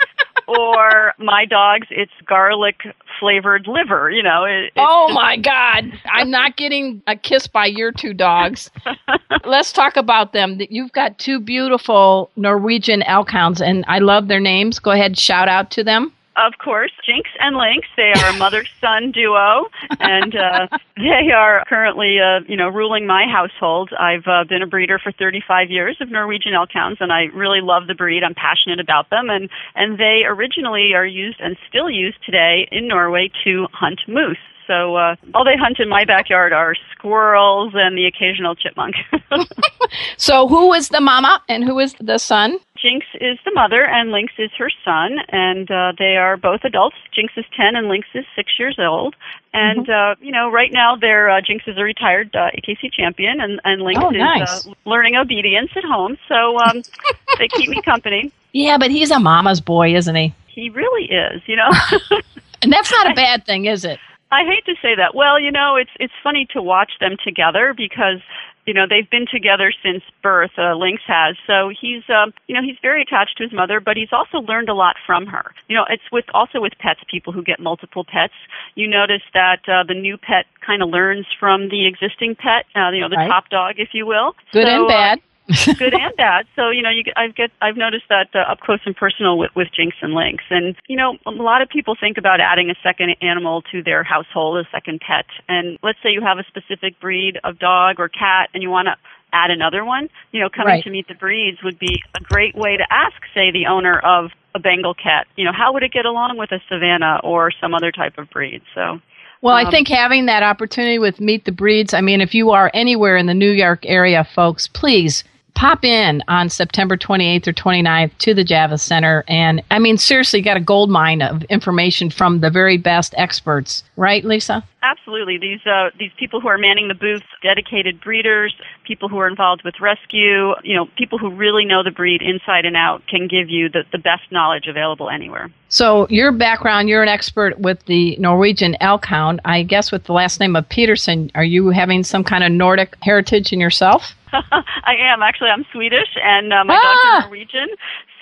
Or 0.47 1.15
my 1.19 1.47
dog's, 1.47 1.87
it's 1.91 2.13
garlic 2.27 2.83
flavored 3.19 3.67
liver. 3.67 4.11
You 4.11 4.23
know, 4.23 4.45
it, 4.45 4.73
Oh 4.77 5.11
my 5.13 5.37
God. 5.37 5.91
I'm 6.05 6.31
not 6.31 6.57
getting 6.57 7.03
a 7.07 7.17
kiss 7.17 7.47
by 7.47 7.67
your 7.67 7.93
two 7.93 8.13
dogs. 8.13 8.71
Let's 9.45 9.73
talk 9.73 9.97
about 9.97 10.33
them. 10.33 10.59
You've 10.69 10.93
got 10.93 11.19
two 11.19 11.41
beautiful 11.41 12.31
Norwegian 12.37 13.03
elk 13.05 13.31
hounds, 13.31 13.63
and 13.63 13.85
I 13.89 14.01
love 14.01 14.29
their 14.29 14.41
names. 14.41 14.79
Go 14.79 14.91
ahead, 14.91 15.19
shout 15.19 15.49
out 15.49 15.71
to 15.73 15.85
them. 15.85 16.13
Of 16.37 16.55
course, 16.59 16.91
Jinx 17.07 17.31
and 17.39 17.57
Lynx. 17.57 17.87
They 17.97 18.13
are 18.13 18.31
a 18.31 18.37
mother-son 18.39 19.13
duo, 19.13 19.67
and 20.01 20.35
uh, 20.35 20.67
they 20.97 21.31
are 21.35 21.65
currently, 21.69 22.19
uh, 22.19 22.41
you 22.49 22.57
know, 22.57 22.69
ruling 22.69 23.07
my 23.07 23.25
household. 23.31 23.91
I've 23.99 24.27
uh, 24.27 24.45
been 24.45 24.63
a 24.63 24.67
breeder 24.67 24.99
for 24.99 25.13
35 25.13 25.71
years 25.71 25.97
of 26.01 26.11
Norwegian 26.11 26.53
Elkhounds, 26.53 26.97
and 27.01 27.13
I 27.13 27.25
really 27.35 27.61
love 27.61 27.87
the 27.87 27.95
breed. 27.95 28.25
I'm 28.25 28.35
passionate 28.35 28.81
about 28.81 29.11
them, 29.11 29.31
and 29.31 29.49
and 29.77 29.99
they 29.99 30.23
originally 30.27 30.93
are 30.95 31.07
used 31.07 31.41
and 31.41 31.57
still 31.69 31.89
used 31.89 32.19
today 32.25 32.69
in 32.73 32.89
Norway 32.89 33.31
to 33.45 33.67
hunt 33.73 34.01
moose. 34.09 34.39
So 34.67 34.97
uh, 34.97 35.17
all 35.35 35.45
they 35.45 35.57
hunt 35.57 35.79
in 35.79 35.89
my 35.89 36.05
backyard 36.05 36.53
are 36.53 36.75
squirrels 36.97 37.73
and 37.75 37.97
the 37.99 38.07
occasional 38.07 38.55
chipmunk. 38.55 38.97
So, 40.17 40.49
who 40.49 40.73
is 40.73 40.89
the 40.89 41.01
mama 41.01 41.43
and 41.49 41.65
who 41.65 41.79
is 41.79 41.95
the 42.01 42.19
son? 42.19 42.59
Jinx 42.85 43.07
is 43.19 43.39
the 43.47 43.51
mother 43.55 43.83
and 43.87 44.11
Lynx 44.13 44.35
is 44.37 44.51
her 44.59 44.69
son, 44.85 45.17
and 45.31 45.71
uh, 45.71 45.93
they 45.99 46.17
are 46.19 46.37
both 46.37 46.65
adults. 46.65 46.97
Jinx 47.15 47.33
is 47.39 47.47
10 47.57 47.77
and 47.77 47.89
Lynx 47.89 48.07
is 48.15 48.27
6 48.37 48.53
years 48.59 48.77
old. 48.79 49.17
And, 49.55 49.89
uh, 49.89 50.17
you 50.21 50.31
know, 50.31 50.51
right 50.51 50.71
now 50.71 50.95
they're, 50.95 51.31
uh, 51.31 51.41
Jinx 51.41 51.65
is 51.67 51.79
a 51.79 51.83
retired 51.83 52.37
uh, 52.37 52.51
AKC 52.59 52.93
champion, 52.93 53.41
and, 53.41 53.59
and 53.65 53.81
Lynx 53.81 54.01
Oh, 54.03 54.11
nice. 54.11 54.43
is 54.61 54.67
uh, 54.67 54.75
learning 54.85 55.17
obedience 55.17 55.71
at 55.77 55.85
home. 55.85 56.19
So 56.29 56.59
um, 56.59 56.83
they 57.39 57.49
keep 57.49 57.71
me 57.71 57.81
company. 57.81 58.31
Yeah, 58.53 58.77
but 58.77 58.91
he's 58.91 59.11
a 59.11 59.19
mama's 59.19 59.63
boy, 59.63 59.97
isn't 59.97 60.15
he? 60.15 60.35
He 60.49 60.69
really 60.69 61.05
is, 61.11 61.41
you 61.47 61.57
know. 61.57 61.71
And 62.63 62.73
that's 62.73 62.91
not 62.91 63.11
a 63.11 63.15
bad 63.15 63.45
thing, 63.47 63.67
is 63.67 63.85
it? 63.85 63.99
I 64.33 64.45
hate 64.45 64.65
to 64.67 64.75
say 64.81 64.95
that. 64.97 65.15
Well, 65.15 65.39
you 65.39 65.53
know, 65.53 65.77
it's 65.77 65.91
it's 66.01 66.13
funny 66.23 66.47
to 66.55 66.63
watch 66.63 66.93
them 66.99 67.17
together 67.23 67.75
because 67.77 68.21
you 68.67 68.75
know 68.75 68.87
they've 68.89 69.09
been 69.09 69.27
together 69.31 69.73
since 69.83 70.03
birth. 70.23 70.53
Uh, 70.59 70.75
Lynx 70.75 71.03
has, 71.07 71.37
so 71.47 71.69
he's 71.69 72.03
um, 72.09 72.33
you 72.47 72.55
know 72.55 72.63
he's 72.63 72.77
very 72.83 73.03
attached 73.03 73.37
to 73.39 73.45
his 73.45 73.53
mother, 73.53 73.81
but 73.81 73.97
he's 73.97 74.13
also 74.13 74.39
learned 74.39 74.69
a 74.69 74.75
lot 74.75 74.97
from 75.07 75.27
her. 75.27 75.53
You 75.69 75.77
know, 75.77 75.85
it's 75.89 76.03
with 76.13 76.25
also 76.35 76.61
with 76.61 76.73
pets, 76.79 77.01
people 77.11 77.33
who 77.33 77.43
get 77.43 77.61
multiple 77.61 78.05
pets. 78.05 78.35
You 78.75 78.89
notice 78.89 79.23
that 79.33 79.61
uh, 79.69 79.85
the 79.87 79.95
new 79.95 80.17
pet 80.17 80.47
kind 80.65 80.83
of 80.83 80.89
learns 80.89 81.27
from 81.39 81.69
the 81.69 81.87
existing 81.87 82.37
pet. 82.37 82.67
Uh, 82.75 82.91
you 82.91 83.01
know, 83.01 83.09
the 83.09 83.17
Right. 83.17 83.29
top 83.29 83.49
dog, 83.49 83.77
if 83.79 83.91
you 83.93 84.07
will. 84.07 84.35
Good 84.53 84.67
So, 84.67 84.73
and 84.73 84.85
uh, 84.85 84.89
bad. 84.89 85.21
good 85.79 85.93
and 85.93 86.17
bad. 86.17 86.47
So 86.57 86.71
you 86.71 86.81
know, 86.83 86.91
you 86.91 87.05
I've 87.17 87.35
get 87.35 87.51
I've 87.61 87.77
noticed 87.77 88.05
that 88.09 88.29
uh, 88.35 88.39
up 88.51 88.61
close 88.61 88.81
and 88.87 88.97
personal 88.97 89.37
with 89.37 89.51
with 89.55 89.69
Jinx 89.77 89.95
and 90.01 90.15
Lynx, 90.15 90.43
and 90.51 90.75
you 90.89 90.97
know, 90.97 91.17
a 91.27 91.31
lot 91.31 91.61
of 91.63 91.69
people 91.69 91.95
think 91.99 92.17
about 92.17 92.41
adding 92.41 92.71
a 92.71 92.75
second 92.83 93.17
animal 93.21 93.63
to 93.73 93.83
their 93.83 94.03
household, 94.03 94.65
a 94.65 94.69
second 94.71 95.01
pet. 95.01 95.27
And 95.49 95.79
let's 95.83 95.99
say 96.03 96.11
you 96.11 96.23
have 96.23 96.39
a 96.39 96.45
specific 96.45 96.99
breed 96.99 97.39
of 97.45 97.59
dog 97.59 97.97
or 98.01 98.09
cat, 98.09 98.49
and 98.55 98.63
you 98.63 98.71
want 98.71 98.87
to 98.87 98.97
add 99.35 99.51
another 99.51 99.85
one. 99.85 100.09
You 100.33 100.41
know, 100.41 100.49
coming 100.49 100.75
Right. 100.75 100.85
to 100.85 100.91
meet 100.91 101.09
the 101.09 101.15
breeds 101.15 101.63
would 101.63 101.79
be 101.79 102.03
a 102.15 102.21
great 102.23 102.55
way 102.55 102.77
to 102.77 102.87
ask, 102.91 103.15
say, 103.35 103.51
the 103.51 103.67
owner 103.67 103.99
of 103.99 104.31
a 104.55 104.61
Bengal 104.61 104.95
cat. 104.95 105.27
You 105.37 105.45
know, 105.45 105.53
how 105.53 105.73
would 105.75 105.83
it 105.83 105.93
get 105.93 106.07
along 106.07 106.39
with 106.39 106.53
a 106.53 106.61
Savannah 106.69 107.21
or 107.25 107.51
some 107.61 107.75
other 107.75 107.91
type 107.93 108.17
of 108.17 108.31
breed? 108.31 108.63
So. 108.75 109.01
Well, 109.43 109.57
I 109.57 109.65
Um, 109.65 109.71
think 109.71 109.89
having 109.89 110.25
that 110.27 110.43
opportunity 110.43 110.99
with 110.99 111.21
Meet 111.21 111.45
the 111.45 111.53
Breeds, 111.53 111.93
I 111.93 112.01
mean, 112.01 112.21
if 112.23 112.35
you 112.35 112.53
are 112.53 112.71
anywhere 112.73 113.17
in 113.19 113.27
the 113.27 113.35
New 113.35 113.51
York 113.51 113.85
area, 113.85 114.25
folks, 114.25 114.67
please 114.69 115.23
pop 115.55 115.85
in 115.85 116.23
on 116.29 116.49
September 116.49 116.97
28th 116.97 117.47
or 117.47 117.53
29th 117.53 118.17
to 118.19 118.35
the 118.35 118.45
Javits 118.45 118.81
Center. 118.81 119.25
And 119.29 119.63
I 119.71 119.79
mean, 119.79 119.99
seriously, 119.99 120.41
you 120.41 120.45
got 120.45 120.57
a 120.57 120.61
gold 120.61 120.91
mine 120.91 121.23
of 121.23 121.43
information 121.45 122.11
from 122.11 122.41
the 122.41 122.51
very 122.51 122.77
best 122.77 123.15
experts, 123.17 123.85
right, 123.97 124.25
Lisa? 124.25 124.65
Absolutely. 124.83 125.39
These 125.39 125.67
uh, 125.67 125.91
these 125.99 126.11
people 126.19 126.41
who 126.41 126.49
are 126.49 126.59
manning 126.59 126.89
the 126.89 126.95
booths, 126.95 127.25
dedicated 127.43 128.01
breeders, 128.01 128.55
people 128.85 129.09
who 129.09 129.19
are 129.19 129.27
involved 129.29 129.63
with 129.65 129.75
rescue, 129.81 130.53
you 130.63 130.77
know, 130.77 130.87
people 130.97 131.19
who 131.19 131.31
really 131.31 131.65
know 131.65 131.83
the 131.83 131.91
breed 131.91 132.23
inside 132.23 132.65
and 132.65 132.77
out 132.77 133.03
can 133.09 133.27
give 133.29 133.49
you 133.51 133.69
the, 133.69 133.85
the 133.93 133.99
best 133.99 134.23
knowledge 134.31 134.67
available 134.69 135.11
anywhere. 135.11 135.51
So, 135.69 136.07
your 136.09 136.31
background, 136.33 136.89
you're 136.89 137.03
an 137.03 137.09
expert 137.09 137.59
with 137.59 137.85
the 137.87 138.17
Norwegian 138.19 138.77
elk 138.81 139.07
hound. 139.07 139.41
I 139.45 139.63
guess 139.63 139.91
with 139.91 140.05
the 140.05 140.13
last 140.13 140.39
name 140.39 140.55
of 140.55 140.69
Peterson, 140.69 141.31
are 141.35 141.45
you 141.45 141.71
having 141.71 142.05
some 142.05 142.23
kind 142.23 142.45
of 142.45 142.53
Nordic 142.53 142.95
heritage 143.03 143.53
in 143.53 143.59
yourself? 143.61 144.13
I 144.33 144.95
am 145.01 145.23
actually. 145.23 145.51
I'm 145.51 145.65
Swedish, 145.73 146.09
and 146.23 146.53
uh, 146.53 146.65
my 146.65 146.75
Ah! 146.81 147.13
dog's 147.21 147.27
Norwegian. 147.27 147.69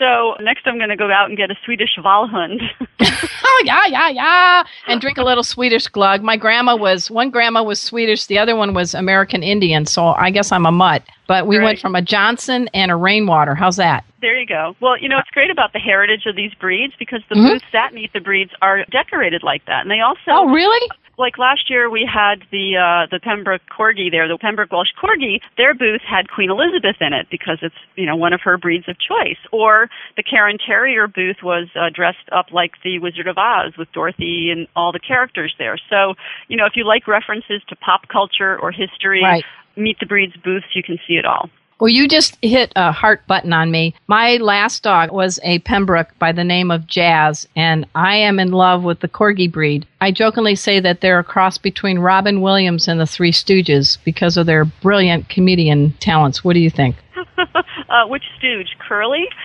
So 0.02 0.35
next, 0.42 0.66
I'm 0.66 0.78
going 0.78 0.88
to 0.90 0.97
go 0.97 1.12
out 1.12 1.28
and 1.28 1.37
get 1.38 1.52
a 1.52 1.54
Swedish 1.64 1.90
Vallhund. 1.97 2.61
oh 3.00 3.62
yeah, 3.64 3.87
yeah, 3.87 4.09
yeah, 4.09 4.64
and 4.88 5.00
drink 5.00 5.16
a 5.16 5.23
little 5.23 5.44
Swedish 5.44 5.87
glögg. 5.88 6.23
My 6.23 6.37
grandma 6.37 6.75
was 6.75 7.09
one 7.09 7.30
grandma 7.30 7.62
was 7.62 7.80
Swedish, 7.80 8.26
the 8.26 8.37
other 8.37 8.56
one 8.56 8.75
was 8.75 8.94
American 8.94 9.44
Indian. 9.44 9.87
So 9.87 10.06
I 10.09 10.30
guess 10.30 10.50
I'm 10.50 10.66
a 10.66 10.73
mutt. 10.73 11.04
But 11.28 11.47
we 11.47 11.56
Right. 11.59 11.64
went 11.64 11.78
from 11.78 11.94
a 11.94 12.02
Johnson 12.02 12.68
and 12.75 12.90
a 12.90 12.97
Rainwater. 12.97 13.54
How's 13.54 13.76
that? 13.76 14.04
There 14.21 14.37
you 14.38 14.44
go. 14.47 14.75
Well, 14.80 14.99
you 14.99 15.09
know, 15.09 15.18
it's 15.18 15.30
great 15.30 15.50
about 15.52 15.73
the 15.73 15.78
heritage 15.78 16.26
of 16.26 16.35
these 16.35 16.52
breeds 16.54 16.94
because 16.99 17.23
the 17.28 17.37
Mhm. 17.37 17.49
booths 17.52 17.64
that 17.73 17.94
meet 17.94 18.12
the 18.12 18.21
breeds 18.21 18.50
are 18.61 18.85
decorated 18.90 19.44
like 19.44 19.64
that. 19.66 19.82
And 19.82 19.90
they 19.90 20.00
also 20.00 20.18
Oh, 20.28 20.47
really? 20.47 20.90
Like 21.19 21.37
last 21.37 21.69
year, 21.69 21.90
we 21.90 22.09
had 22.11 22.42
the 22.50 22.76
uh, 22.76 23.07
the 23.11 23.21
Pembroke 23.21 23.62
Corgi 23.71 24.11
there, 24.11 24.28
the 24.28 24.38
Pembroke 24.38 24.73
Welsh 24.73 24.92
Corgi. 25.00 25.40
Their 25.57 25.75
booth 25.75 26.00
had 26.00 26.31
Queen 26.31 26.50
Elizabeth 26.50 26.97
in 27.00 27.12
it 27.12 27.28
because 27.31 27.59
it's 27.61 27.75
you 27.97 28.07
know 28.07 28.16
one 28.16 28.33
of 28.33 28.40
her 28.42 28.57
breeds 28.57 28.88
of 28.88 28.97
choice. 28.99 29.38
Or 29.52 29.88
the 30.16 30.23
Cairn 30.23 30.57
Terrier 30.64 31.07
booth 31.07 31.42
was 31.42 31.69
uh, 31.76 31.90
dressed 31.95 32.28
up 32.33 32.47
like 32.50 32.73
the 32.83 32.99
Wizard 32.99 33.28
of 33.28 33.37
Oz 33.37 33.75
with 33.76 33.92
Dorothy 33.92 34.50
and 34.50 34.66
all 34.75 34.90
the 34.90 35.00
characters 35.00 35.54
there. 35.59 35.78
So 35.90 36.14
you 36.49 36.57
know 36.57 36.64
if 36.66 36.73
you 36.76 36.85
like 36.87 37.07
references 37.07 37.61
to 37.69 37.76
pop 37.76 38.09
culture 38.09 38.59
or 38.59 38.73
history, 38.73 39.23
Right. 39.23 39.45
Meet 39.76 40.00
the 40.00 40.07
Breeds 40.07 40.37
booths, 40.37 40.66
you 40.75 40.83
can 40.83 40.99
see 41.07 41.14
it 41.14 41.25
all. 41.25 41.49
Well, 41.81 41.88
you 41.88 42.07
just 42.07 42.38
hit 42.43 42.73
a 42.76 42.93
heart 42.93 43.26
button 43.26 43.52
on 43.52 43.71
me. 43.71 43.95
My 44.07 44.37
last 44.37 44.83
dog 44.83 45.11
was 45.11 45.41
a 45.43 45.59
Pembroke 45.61 46.17
by 46.19 46.33
the 46.33 46.45
name 46.45 46.71
of 46.71 46.87
Jazz, 46.87 47.49
and 47.57 47.87
I 47.95 48.17
am 48.17 48.38
in 48.38 48.52
love 48.52 48.85
with 48.85 49.00
the 49.00 49.09
Corgi 49.09 49.50
breed. 49.50 49.87
I 50.00 50.12
jokingly 50.12 50.55
say 50.55 50.81
that 50.81 51.00
they're 51.00 51.19
a 51.19 51.25
cross 51.25 51.59
between 51.59 51.99
Robin 51.99 52.41
Williams 52.41 52.87
and 52.88 53.00
the 53.00 53.07
Three 53.07 53.33
Stooges 53.33 53.99
because 54.05 54.37
of 54.37 54.47
their 54.47 54.64
brilliant 54.64 55.29
comedian 55.29 55.93
talents. 56.00 56.45
What 56.45 56.55
do 56.55 56.61
you 56.61 56.71
think? 56.71 56.97
uh, 57.38 58.07
which 58.07 58.25
stooge? 58.38 58.76
Curly? 58.79 59.29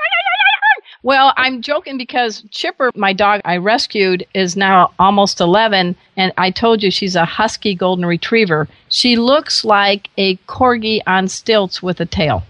Well, 1.04 1.34
I'm 1.38 1.62
joking 1.62 1.98
because 1.98 2.44
Chipper, 2.52 2.92
my 2.96 3.14
dog 3.14 3.42
I 3.46 3.58
rescued, 3.58 4.26
is 4.34 4.56
now 4.58 4.92
almost 5.00 5.40
11, 5.40 5.96
and 6.16 6.34
I 6.38 6.52
told 6.52 6.82
you 6.84 6.92
she's 6.92 7.16
a 7.16 7.26
husky 7.26 7.76
golden 7.76 8.06
retriever. 8.06 8.68
She 8.90 9.16
looks 9.16 9.64
like 9.64 10.10
a 10.18 10.38
corgi 10.48 11.02
on 11.06 11.28
stilts 11.28 11.84
with 11.84 12.00
a 12.00 12.06
tail. 12.06 12.44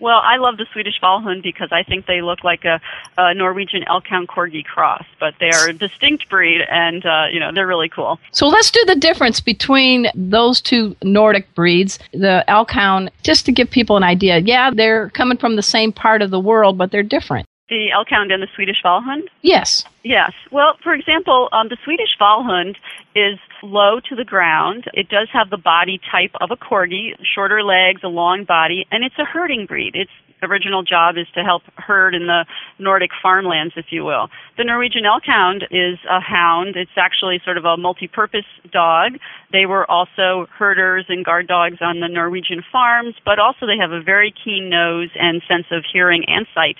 Well, 0.00 0.20
I 0.24 0.38
love 0.38 0.56
the 0.56 0.66
Swedish 0.72 1.00
Vallhund 1.00 1.42
because 1.42 1.68
I 1.70 1.82
think 1.84 2.06
they 2.06 2.20
look 2.20 2.42
like 2.42 2.64
a, 2.64 2.80
a 3.16 3.32
Norwegian 3.34 3.84
Elkhound 3.84 4.26
Corgi 4.26 4.64
cross, 4.64 5.04
but 5.20 5.34
they 5.38 5.50
are 5.50 5.68
a 5.68 5.72
distinct 5.72 6.28
breed, 6.28 6.62
and 6.68 7.04
uh, 7.06 7.26
you 7.30 7.38
know 7.38 7.52
they're 7.52 7.66
really 7.66 7.88
cool. 7.88 8.18
So 8.32 8.48
let's 8.48 8.70
do 8.70 8.82
the 8.86 8.96
difference 8.96 9.40
between 9.40 10.08
those 10.14 10.60
two 10.60 10.96
Nordic 11.02 11.54
breeds, 11.54 11.98
the 12.12 12.44
Elkhound, 12.48 13.10
just 13.22 13.46
to 13.46 13.52
give 13.52 13.70
people 13.70 13.96
an 13.96 14.02
idea. 14.02 14.38
Yeah, 14.38 14.70
they're 14.72 15.10
coming 15.10 15.38
from 15.38 15.56
the 15.56 15.62
same 15.62 15.92
part 15.92 16.22
of 16.22 16.30
the 16.30 16.40
world, 16.40 16.76
but 16.76 16.90
they're 16.90 17.02
different. 17.02 17.46
The 17.70 17.88
Elkhound 17.94 18.32
and 18.32 18.42
the 18.42 18.48
Swedish 18.54 18.82
Vallhund. 18.84 19.28
Yes. 19.42 19.84
Yes. 20.02 20.32
Well, 20.50 20.76
for 20.82 20.92
example, 20.92 21.48
um, 21.52 21.68
the 21.68 21.78
Swedish 21.84 22.16
Vallhund 22.20 22.76
is 23.14 23.38
low 23.62 24.00
to 24.08 24.16
the 24.16 24.24
ground. 24.24 24.84
It 24.92 25.08
does 25.08 25.28
have 25.32 25.50
the 25.50 25.56
body 25.56 26.00
type 26.10 26.32
of 26.40 26.50
a 26.50 26.56
corgi, 26.56 27.14
shorter 27.22 27.62
legs, 27.62 28.02
a 28.02 28.08
long 28.08 28.44
body, 28.44 28.86
and 28.90 29.04
it's 29.04 29.18
a 29.18 29.24
herding 29.24 29.66
breed. 29.66 29.94
Its 29.94 30.10
original 30.42 30.82
job 30.82 31.16
is 31.16 31.26
to 31.34 31.42
help 31.42 31.62
herd 31.76 32.14
in 32.14 32.26
the 32.26 32.44
Nordic 32.78 33.10
farmlands, 33.22 33.74
if 33.76 33.86
you 33.90 34.04
will. 34.04 34.28
The 34.56 34.64
Norwegian 34.64 35.04
Elkhound 35.04 35.64
is 35.70 35.98
a 36.08 36.20
hound. 36.20 36.76
It's 36.76 36.96
actually 36.96 37.40
sort 37.44 37.58
of 37.58 37.64
a 37.64 37.76
multi-purpose 37.76 38.46
dog. 38.72 39.12
They 39.52 39.66
were 39.66 39.90
also 39.90 40.46
herders 40.56 41.06
and 41.08 41.24
guard 41.24 41.46
dogs 41.46 41.78
on 41.80 42.00
the 42.00 42.08
Norwegian 42.08 42.62
farms, 42.70 43.14
but 43.24 43.38
also 43.38 43.66
they 43.66 43.78
have 43.78 43.92
a 43.92 44.02
very 44.02 44.32
keen 44.44 44.68
nose 44.68 45.10
and 45.14 45.42
sense 45.48 45.66
of 45.70 45.84
hearing 45.90 46.24
and 46.26 46.46
sight 46.54 46.76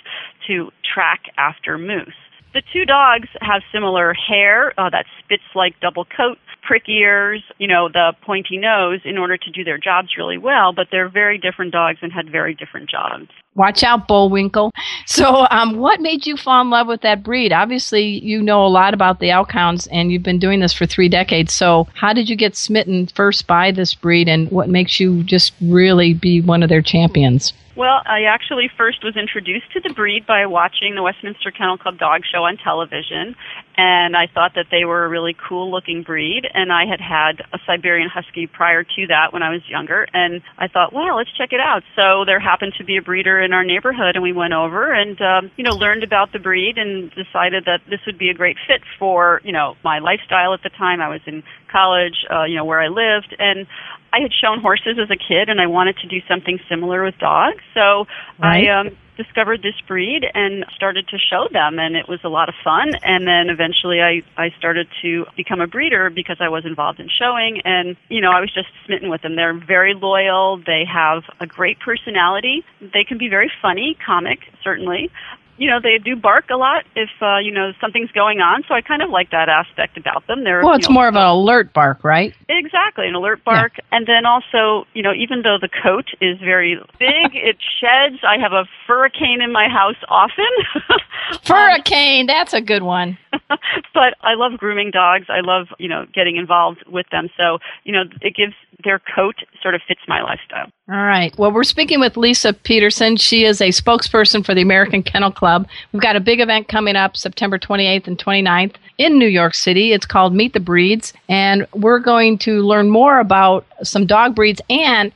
to 0.47 0.71
track 0.93 1.21
after 1.37 1.77
moose. 1.77 2.13
The 2.53 2.61
two 2.73 2.85
dogs 2.85 3.29
have 3.41 3.61
similar 3.71 4.13
hair, 4.13 4.73
uh, 4.77 4.89
that 4.89 5.05
Spitz 5.19 5.43
like 5.55 5.79
double 5.79 6.03
coat, 6.03 6.37
prick 6.61 6.87
ears, 6.87 7.43
you 7.57 7.67
know, 7.67 7.89
the 7.89 8.13
pointy 8.25 8.57
nose 8.57 8.99
in 9.05 9.17
order 9.17 9.37
to 9.37 9.51
do 9.51 9.63
their 9.63 9.77
jobs 9.77 10.09
really 10.17 10.37
well, 10.37 10.73
but 10.73 10.87
they're 10.91 11.09
very 11.09 11.37
different 11.37 11.71
dogs 11.71 11.99
and 12.01 12.11
had 12.11 12.31
very 12.31 12.53
different 12.53 12.89
jobs. 12.89 13.29
Watch 13.55 13.83
out, 13.83 14.07
Bullwinkle. 14.07 14.71
So, 15.07 15.45
um, 15.49 15.77
what 15.77 15.99
made 15.99 16.25
you 16.25 16.37
fall 16.37 16.61
in 16.61 16.69
love 16.69 16.87
with 16.87 17.01
that 17.01 17.21
breed? 17.21 17.51
Obviously, 17.51 18.03
you 18.03 18.41
know 18.41 18.65
a 18.65 18.69
lot 18.69 18.93
about 18.93 19.19
the 19.19 19.27
Elkhounds, 19.27 19.87
and 19.91 20.09
you've 20.09 20.23
been 20.23 20.39
doing 20.39 20.61
this 20.61 20.71
for 20.71 20.85
three 20.85 21.09
decades. 21.09 21.53
So, 21.53 21.87
how 21.95 22.13
did 22.13 22.29
you 22.29 22.37
get 22.37 22.55
smitten 22.55 23.07
first 23.07 23.47
by 23.47 23.71
this 23.71 23.93
breed, 23.93 24.29
and 24.29 24.49
what 24.51 24.69
makes 24.69 25.01
you 25.01 25.23
just 25.23 25.53
really 25.59 26.13
be 26.13 26.39
one 26.39 26.63
of 26.63 26.69
their 26.69 26.81
champions? 26.81 27.51
Well, 27.81 28.03
I 28.05 28.25
actually 28.29 28.69
first 28.77 29.03
was 29.03 29.17
introduced 29.17 29.71
to 29.73 29.79
the 29.79 29.91
breed 29.91 30.27
by 30.27 30.45
watching 30.45 30.93
the 30.93 31.01
Westminster 31.01 31.49
Kennel 31.49 31.79
Club 31.79 31.97
dog 31.97 32.21
show 32.31 32.43
on 32.43 32.57
television, 32.57 33.35
and 33.75 34.15
I 34.15 34.27
thought 34.27 34.51
that 34.53 34.67
they 34.69 34.85
were 34.85 35.03
a 35.03 35.09
really 35.09 35.35
cool 35.49 35.71
looking 35.71 36.03
breed. 36.03 36.45
And 36.53 36.71
I 36.71 36.85
had 36.85 37.01
had 37.01 37.41
a 37.51 37.57
Siberian 37.65 38.07
Husky 38.07 38.45
prior 38.45 38.83
to 38.83 39.07
that 39.07 39.33
when 39.33 39.41
I 39.41 39.49
was 39.49 39.67
younger, 39.67 40.07
and 40.13 40.43
I 40.59 40.67
thought, 40.67 40.93
well, 40.93 41.17
let's 41.17 41.31
check 41.35 41.53
it 41.53 41.59
out. 41.59 41.81
So 41.95 42.23
there 42.23 42.39
happened 42.39 42.73
to 42.77 42.83
be 42.83 42.97
a 42.97 43.01
breeder 43.01 43.41
in 43.41 43.51
our 43.51 43.63
neighborhood, 43.63 44.13
and 44.13 44.21
we 44.21 44.31
went 44.31 44.53
over 44.53 44.93
and 44.93 45.19
um, 45.19 45.49
you 45.57 45.63
know 45.63 45.73
learned 45.73 46.03
about 46.03 46.33
the 46.33 46.39
breed 46.39 46.77
and 46.77 47.09
decided 47.15 47.65
that 47.65 47.81
this 47.89 48.01
would 48.05 48.19
be 48.19 48.29
a 48.29 48.35
great 48.35 48.57
fit 48.67 48.81
for 48.99 49.41
you 49.43 49.53
know 49.53 49.75
my 49.83 49.97
lifestyle 49.97 50.53
at 50.53 50.61
the 50.61 50.69
time. 50.69 51.01
I 51.01 51.09
was 51.09 51.21
in 51.25 51.41
college, 51.71 52.27
uh, 52.29 52.43
you 52.43 52.57
know 52.57 52.65
where 52.65 52.79
I 52.79 52.89
lived, 52.89 53.35
and 53.39 53.65
I 54.13 54.19
had 54.19 54.31
shown 54.33 54.59
horses 54.61 54.97
as 55.01 55.09
a 55.09 55.15
kid, 55.15 55.49
and 55.49 55.61
I 55.61 55.67
wanted 55.67 55.97
to 55.97 56.07
do 56.07 56.19
something 56.27 56.59
similar 56.69 57.03
with 57.03 57.17
dogs. 57.17 57.63
So 57.73 58.07
Right. 58.39 58.67
I 58.67 58.79
um, 58.79 58.97
discovered 59.17 59.61
this 59.61 59.79
breed 59.87 60.25
and 60.33 60.65
started 60.75 61.07
to 61.09 61.17
show 61.17 61.47
them, 61.51 61.79
and 61.79 61.95
it 61.95 62.07
was 62.07 62.19
a 62.23 62.29
lot 62.29 62.49
of 62.49 62.55
fun. 62.63 62.93
And 63.03 63.27
then 63.27 63.49
eventually, 63.49 64.01
I 64.01 64.23
I 64.37 64.49
started 64.57 64.87
to 65.01 65.25
become 65.37 65.61
a 65.61 65.67
breeder 65.67 66.09
because 66.09 66.37
I 66.39 66.49
was 66.49 66.65
involved 66.65 66.99
in 66.99 67.09
showing, 67.09 67.61
and 67.63 67.95
you 68.09 68.21
know 68.21 68.31
I 68.31 68.39
was 68.39 68.51
just 68.53 68.67
smitten 68.85 69.09
with 69.09 69.21
them. 69.21 69.35
They're 69.35 69.53
very 69.53 69.93
loyal. 69.93 70.57
They 70.57 70.83
have 70.91 71.23
a 71.39 71.45
great 71.45 71.79
personality. 71.79 72.63
They 72.81 73.03
can 73.03 73.17
be 73.17 73.29
very 73.29 73.51
funny, 73.61 73.97
comic, 74.05 74.39
certainly. 74.63 75.11
You 75.61 75.69
know, 75.69 75.79
they 75.79 75.99
do 75.99 76.15
bark 76.15 76.45
a 76.49 76.55
lot 76.57 76.85
if 76.95 77.09
uh, 77.21 77.37
you 77.37 77.51
know 77.51 77.71
something's 77.79 78.09
going 78.11 78.39
on. 78.39 78.63
So 78.67 78.73
I 78.73 78.81
kind 78.81 79.03
of 79.03 79.11
like 79.11 79.29
that 79.29 79.47
aspect 79.47 79.95
about 79.95 80.25
them. 80.25 80.43
They're 80.43 80.61
Well, 80.63 80.71
you 80.71 80.77
it's 80.79 80.89
know, 80.89 80.93
more 80.93 81.07
of 81.07 81.15
an 81.15 81.21
alert 81.21 81.71
bark, 81.71 82.03
right? 82.03 82.33
Exactly, 82.49 83.07
an 83.07 83.13
alert 83.13 83.43
bark. 83.43 83.73
And 83.91 84.07
then 84.07 84.25
also, 84.25 84.87
you 84.93 85.03
know, 85.03 85.13
even 85.13 85.43
though 85.43 85.57
the 85.61 85.69
coat 85.69 86.07
is 86.19 86.39
very 86.39 86.77
big, 86.97 87.35
it 87.35 87.57
sheds. 87.79 88.23
I 88.23 88.39
have 88.39 88.53
a 88.53 88.65
furricane 88.87 89.41
in 89.41 89.51
my 89.51 89.67
house 89.69 89.97
often. 90.09 90.49
Hurricane, 91.45 92.25
that's 92.25 92.53
a 92.53 92.61
good 92.61 92.81
one. 92.83 93.17
but 93.93 94.15
I 94.21 94.35
love 94.35 94.57
grooming 94.57 94.91
dogs. 94.91 95.27
I 95.29 95.41
love, 95.41 95.67
you 95.79 95.89
know, 95.89 96.05
getting 96.13 96.37
involved 96.37 96.83
with 96.87 97.07
them. 97.11 97.29
So, 97.37 97.59
you 97.83 97.93
know, 97.93 98.03
it 98.21 98.35
gives 98.35 98.53
their 98.83 98.99
coat 98.99 99.35
sort 99.61 99.75
of 99.75 99.81
fits 99.87 100.01
my 100.07 100.21
lifestyle. 100.21 100.71
All 100.89 101.03
right. 101.03 101.37
Well, 101.37 101.51
we're 101.51 101.63
speaking 101.63 101.99
with 101.99 102.17
Lisa 102.17 102.53
Peterson. 102.53 103.15
She 103.15 103.45
is 103.45 103.61
a 103.61 103.69
spokesperson 103.69 104.45
for 104.45 104.55
the 104.55 104.61
American 104.61 105.03
Kennel 105.03 105.31
Club. 105.31 105.67
We've 105.91 106.01
got 106.01 106.15
a 106.15 106.19
big 106.19 106.39
event 106.39 106.67
coming 106.67 106.95
up 106.95 107.15
September 107.15 107.59
28th 107.59 108.07
and 108.07 108.17
29th 108.17 108.75
in 108.97 109.17
New 109.17 109.27
York 109.27 109.53
City. 109.53 109.93
It's 109.93 110.05
called 110.05 110.33
Meet 110.33 110.53
the 110.53 110.59
Breeds, 110.59 111.13
and 111.29 111.65
we're 111.73 111.99
going 111.99 112.37
to 112.39 112.61
learn 112.61 112.89
more 112.89 113.19
about 113.19 113.65
some 113.83 114.05
dog 114.05 114.35
breeds 114.35 114.61
and 114.69 115.13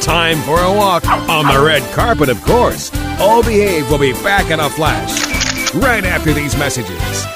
Time 0.00 0.38
for 0.42 0.60
a 0.60 0.72
walk 0.72 1.04
on 1.08 1.52
the 1.52 1.60
red 1.66 1.82
carpet, 1.92 2.28
of 2.28 2.40
course. 2.42 2.92
All 3.18 3.42
Behave 3.42 3.90
will 3.90 3.98
be 3.98 4.12
back 4.12 4.52
in 4.52 4.60
a 4.60 4.70
flash 4.70 5.74
right 5.74 6.04
after 6.04 6.32
these 6.32 6.56
messages. 6.56 7.35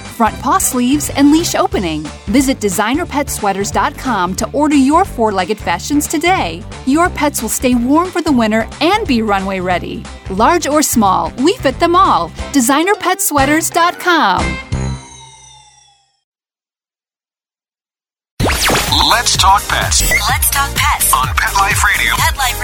front 0.11 0.37
paw 0.39 0.57
sleeves, 0.57 1.09
and 1.11 1.31
leash 1.31 1.55
opening. 1.55 2.03
Visit 2.27 2.59
designerpetsweaters.com 2.59 4.35
to 4.35 4.51
order 4.51 4.75
your 4.75 5.05
four 5.05 5.31
legged 5.31 5.57
fashions 5.57 6.07
today. 6.07 6.61
Your 6.85 7.09
pets 7.09 7.41
will 7.41 7.49
stay 7.49 7.75
warm 7.75 8.11
for 8.11 8.21
the 8.21 8.31
winter 8.31 8.67
and 8.81 9.07
be 9.07 9.21
runway 9.21 9.59
ready. 9.59 10.03
Large 10.29 10.67
or 10.67 10.83
small, 10.83 11.31
we 11.37 11.55
fit 11.57 11.79
them 11.79 11.95
all. 11.95 12.29
DesignerPetSweaters.com. 12.53 14.80
Let's 19.21 19.37
talk 19.37 19.61
pets 19.67 20.01
Let's 20.01 20.49
talk 20.49 20.73
pets. 20.73 21.13
on 21.13 21.27
Pet 21.35 21.53
Life 21.53 21.83
Radio. 21.83 22.15
Pet 22.17 22.35
Life 22.35 22.59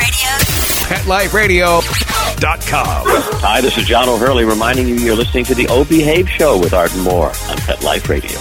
Radio. 1.35 1.65
PetLifeRadio.com. 1.77 3.03
Hi, 3.41 3.61
this 3.61 3.77
is 3.77 3.85
John 3.85 4.09
O'Hurley 4.09 4.43
reminding 4.43 4.87
you 4.87 4.95
you're 4.95 5.15
listening 5.15 5.45
to 5.45 5.53
the 5.53 5.67
O 5.67 5.85
Behave 5.85 6.27
Show 6.27 6.59
with 6.59 6.73
Arden 6.73 7.01
Moore 7.01 7.31
on 7.47 7.57
Pet 7.57 7.83
Life 7.83 8.09
Radio. 8.09 8.39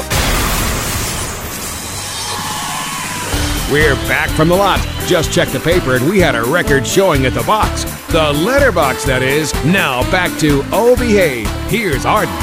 We're 3.70 3.96
back 4.08 4.30
from 4.30 4.48
the 4.48 4.56
lot. 4.56 4.80
Just 5.06 5.30
checked 5.30 5.52
the 5.52 5.60
paper 5.60 5.96
and 5.96 6.08
we 6.08 6.18
had 6.18 6.34
a 6.34 6.42
record 6.42 6.86
showing 6.86 7.26
at 7.26 7.34
the 7.34 7.42
box. 7.42 7.84
The 8.12 8.32
letterbox, 8.32 9.04
that 9.04 9.20
is. 9.22 9.52
Now 9.66 10.10
back 10.10 10.30
to 10.40 10.62
Oh 10.72 10.96
Behave. 10.96 11.50
Here's 11.68 12.06
Arden. 12.06 12.34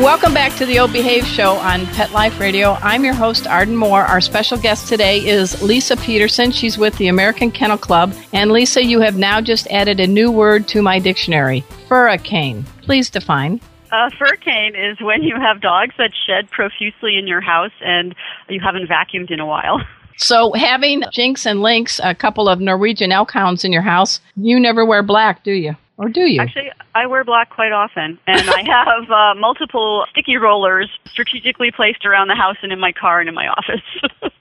Welcome 0.00 0.34
back 0.34 0.54
to 0.56 0.66
the 0.66 0.78
O 0.80 0.86
Behave 0.86 1.26
Show 1.26 1.52
on 1.52 1.86
Pet 1.86 2.12
Life 2.12 2.38
Radio. 2.38 2.72
I'm 2.82 3.02
your 3.02 3.14
host, 3.14 3.46
Arden 3.46 3.74
Moore. 3.74 4.02
Our 4.02 4.20
special 4.20 4.58
guest 4.58 4.88
today 4.88 5.26
is 5.26 5.62
Lisa 5.62 5.96
Peterson. 5.96 6.52
She's 6.52 6.76
with 6.76 6.94
the 6.98 7.08
American 7.08 7.50
Kennel 7.50 7.78
Club. 7.78 8.14
And 8.34 8.52
Lisa, 8.52 8.84
you 8.84 9.00
have 9.00 9.16
now 9.16 9.40
just 9.40 9.66
added 9.68 9.98
a 9.98 10.06
new 10.06 10.30
word 10.30 10.68
to 10.68 10.82
my 10.82 10.98
dictionary 10.98 11.64
furricane. 11.88 12.64
Please 12.82 13.08
define. 13.08 13.58
A 13.90 14.10
furcane 14.10 14.74
is 14.76 15.00
when 15.00 15.22
you 15.22 15.34
have 15.36 15.62
dogs 15.62 15.94
that 15.96 16.10
shed 16.26 16.50
profusely 16.50 17.16
in 17.16 17.26
your 17.26 17.40
house 17.40 17.72
and 17.80 18.14
you 18.50 18.60
haven't 18.60 18.88
vacuumed 18.88 19.30
in 19.30 19.40
a 19.40 19.46
while. 19.46 19.80
So, 20.18 20.54
having 20.54 21.02
Jinx 21.12 21.44
and 21.46 21.60
Lynx, 21.60 22.00
a 22.02 22.14
couple 22.14 22.48
of 22.48 22.58
Norwegian 22.58 23.12
elk 23.12 23.32
hounds 23.32 23.66
in 23.66 23.72
your 23.72 23.82
house, 23.82 24.18
you 24.34 24.58
never 24.58 24.82
wear 24.82 25.02
black, 25.02 25.44
do 25.44 25.52
you? 25.52 25.76
Or 25.98 26.08
do 26.08 26.20
you? 26.20 26.40
Actually, 26.40 26.70
I 26.94 27.06
wear 27.06 27.24
black 27.24 27.50
quite 27.50 27.72
often, 27.72 28.18
and 28.26 28.50
I 28.50 28.62
have 28.66 29.10
uh, 29.10 29.34
multiple 29.38 30.04
sticky 30.10 30.36
rollers 30.36 30.90
strategically 31.06 31.70
placed 31.70 32.04
around 32.04 32.28
the 32.28 32.34
house 32.34 32.56
and 32.62 32.72
in 32.72 32.78
my 32.78 32.92
car 32.92 33.20
and 33.20 33.28
in 33.28 33.34
my 33.34 33.48
office. 33.48 34.32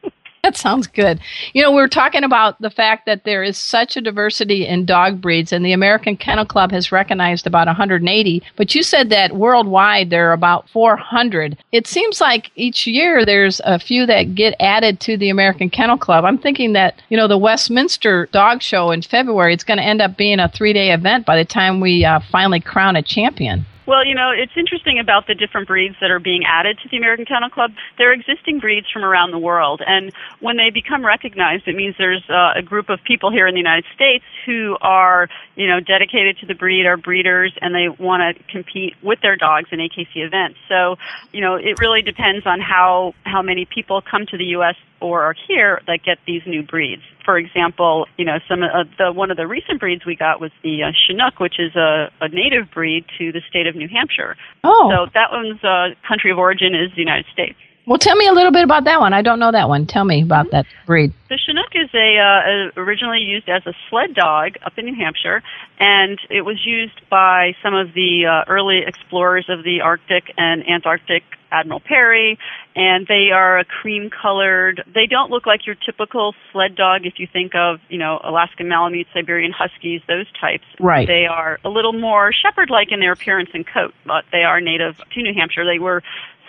Sounds 0.56 0.88
good. 0.88 1.20
You 1.54 1.62
know, 1.62 1.72
we 1.72 1.82
are 1.82 1.88
talking 1.88 2.24
about 2.24 2.60
the 2.62 2.70
fact 2.70 3.06
that 3.06 3.26
there 3.26 3.44
is 3.44 3.58
such 3.58 3.98
a 3.98 4.02
diversity 4.02 4.66
in 4.66 4.86
dog 4.86 5.20
breeds, 5.20 5.52
and 5.52 5.66
the 5.66 5.74
American 5.74 6.16
Kennel 6.16 6.46
Club 6.46 6.72
has 6.72 6.92
recognized 6.92 7.46
about 7.46 7.68
180. 7.68 8.44
But 8.56 8.74
you 8.74 8.82
said 8.82 9.10
that 9.10 9.36
worldwide 9.36 10.10
there 10.10 10.30
are 10.30 10.34
about 10.34 10.70
400. 10.70 11.58
It 11.72 11.88
seems 11.88 12.22
like 12.22 12.52
each 12.56 12.88
year 12.88 13.26
there's 13.26 13.60
a 13.66 13.80
few 13.80 14.06
that 14.06 14.36
get 14.36 14.56
added 14.60 15.00
to 15.02 15.18
the 15.18 15.30
American 15.30 15.70
Kennel 15.70 15.98
Club. 15.98 16.24
I'm 16.24 16.38
thinking 16.38 16.74
that, 16.74 17.02
you 17.10 17.18
know, 17.18 17.28
the 17.28 17.38
Westminster 17.38 18.28
Dog 18.32 18.62
Show 18.62 18.92
in 18.92 19.02
February, 19.02 19.54
it's 19.54 19.64
going 19.64 19.78
to 19.78 19.84
end 19.84 20.02
up 20.02 20.16
being 20.16 20.40
a 20.40 20.50
three 20.50 20.74
day 20.74 20.92
event 20.94 21.26
by 21.26 21.38
the 21.38 21.46
time 21.46 21.82
we 21.82 22.06
uh, 22.06 22.22
finally 22.32 22.62
crown 22.62 22.96
a 22.96 23.02
champion. 23.02 23.66
Well, 23.88 24.04
you 24.04 24.16
know, 24.16 24.32
it's 24.32 24.54
interesting 24.58 24.98
about 24.98 25.28
the 25.28 25.36
different 25.36 25.68
breeds 25.68 25.96
that 26.02 26.10
are 26.10 26.20
being 26.20 26.44
added 26.44 26.80
to 26.82 26.90
the 26.90 26.98
American 26.98 27.26
Kennel 27.26 27.52
Club. 27.52 27.72
They're 28.00 28.14
existing 28.14 28.60
breeds 28.60 28.88
from 28.92 29.04
around 29.04 29.32
the 29.32 29.38
world, 29.38 29.82
and 29.86 30.12
when 30.40 30.58
they 30.58 30.72
become 30.72 31.06
recognized, 31.06 31.68
it 31.68 31.76
means 31.76 31.96
there's 31.98 32.24
uh, 32.28 32.54
a 32.56 32.64
group 32.64 32.90
of 32.90 33.00
people 33.04 33.32
here 33.32 33.46
in 33.46 33.54
the 33.54 33.60
United 33.60 33.86
States 33.94 34.26
who 34.46 34.76
are, 34.82 35.30
you 35.56 35.68
know, 35.68 35.80
dedicated 35.80 36.40
to 36.40 36.48
the 36.48 36.56
breed, 36.56 36.88
are 36.88 36.98
breeders, 36.98 37.54
and 37.62 37.76
they 37.76 37.88
want 37.90 38.38
to 38.38 38.44
compete 38.52 38.96
with 39.04 39.22
their 39.22 39.36
dogs 39.36 39.70
in 39.72 39.80
AKC 39.80 40.26
events. 40.26 40.58
So, 40.68 40.96
you 41.32 41.42
know, 41.42 41.56
it 41.56 41.80
really 41.80 42.02
depends 42.02 42.48
on 42.48 42.60
how 42.60 43.14
how 43.24 43.44
many 43.44 43.66
people 43.66 44.02
come 44.02 44.26
to 44.32 44.38
the 44.38 44.46
U.S. 44.58 44.76
or 45.00 45.22
are 45.22 45.36
here 45.48 45.82
that 45.86 46.00
get 46.04 46.18
these 46.26 46.42
new 46.48 46.64
breeds. 46.64 47.04
For 47.26 47.38
example, 47.38 48.06
you 48.18 48.26
know, 48.26 48.38
some 48.48 48.62
of 48.62 48.88
the 48.98 49.12
one 49.12 49.32
of 49.32 49.38
the 49.38 49.48
recent 49.48 49.80
breeds 49.80 50.06
we 50.06 50.16
got 50.16 50.40
was 50.40 50.52
the 50.64 50.84
uh, 50.84 50.92
Chinook, 50.94 51.40
which 51.40 51.60
is 51.60 51.76
a, 51.76 52.12
a 52.22 52.30
native 52.30 52.70
breed 52.72 53.04
to 53.18 53.32
the 53.32 53.42
state 53.50 53.66
of 53.66 53.76
New 53.76 53.88
Hampshire. 53.88 54.38
Oh. 54.64 54.92
So 54.92 55.12
that 55.14 55.32
one's 55.32 55.64
uh, 55.64 55.96
country 56.08 56.32
of 56.32 56.38
origin 56.38 56.76
is 56.76 56.92
the 56.92 57.02
United 57.02 57.26
States. 57.34 57.58
Well, 57.88 58.00
tell 58.00 58.16
me 58.16 58.28
a 58.28 58.34
little 58.34 58.52
bit 58.52 58.64
about 58.64 58.86
that 58.86 59.00
one. 59.00 59.14
I 59.14 59.22
don't 59.22 59.40
know 59.40 59.52
that 59.52 59.70
one. 59.70 59.86
Tell 59.86 60.06
me 60.06 60.24
about 60.24 60.50
that 60.52 60.66
breed. 60.86 61.14
The 61.30 61.38
Chinook 61.38 61.72
is 61.76 61.90
a, 61.94 62.18
uh, 62.18 62.82
originally 62.82 63.20
used 63.20 63.48
as 63.48 63.66
a 63.68 63.74
sled 63.90 64.16
dog 64.16 64.56
up 64.66 64.74
in 64.78 64.86
New 64.86 64.96
Hampshire, 64.96 65.44
and 65.80 66.20
it 66.30 66.42
was 66.42 66.66
used 66.66 67.00
by 67.10 67.56
some 67.62 67.76
of 67.76 67.94
the 67.94 68.26
uh, 68.26 68.52
early 68.52 68.82
explorers 68.86 69.46
of 69.50 69.64
the 69.64 69.82
Arctic 69.82 70.34
and 70.38 70.68
Antarctic, 70.68 71.24
Admiral 71.52 71.80
Perry, 71.80 72.40
and 72.76 73.06
they 73.08 73.30
are 73.32 73.60
a 73.60 73.66
cream 73.66 74.10
colored. 74.10 74.84
They 74.94 75.06
don't 75.06 75.30
look 75.30 75.46
like 75.46 75.66
your 75.66 75.76
typical 75.76 76.34
sled 76.52 76.76
dog 76.76 77.06
if 77.06 77.20
you 77.20 77.28
think 77.32 77.54
of, 77.56 77.80
you 77.88 77.98
know, 77.98 78.20
Alaskan 78.24 78.68
Malamutes, 78.68 79.10
Siberian 79.14 79.52
Huskies, 79.52 80.02
those 80.08 80.26
types. 80.42 80.66
Right. 80.80 81.08
They 81.08 81.28
are 81.28 81.60
a 81.64 81.70
little 81.70 81.94
more 81.94 82.34
shepherd 82.34 82.70
like 82.70 82.92
in 82.92 83.00
their 83.00 83.14
appearance 83.14 83.52
and 83.54 83.66
coat, 83.66 83.94
but 84.06 84.26
they 84.32 84.44
are 84.44 84.60
native 84.60 84.98
to 84.98 85.22
New 85.22 85.34
Hampshire. 85.34 85.66
They 85.66 85.80
were 85.80 86.04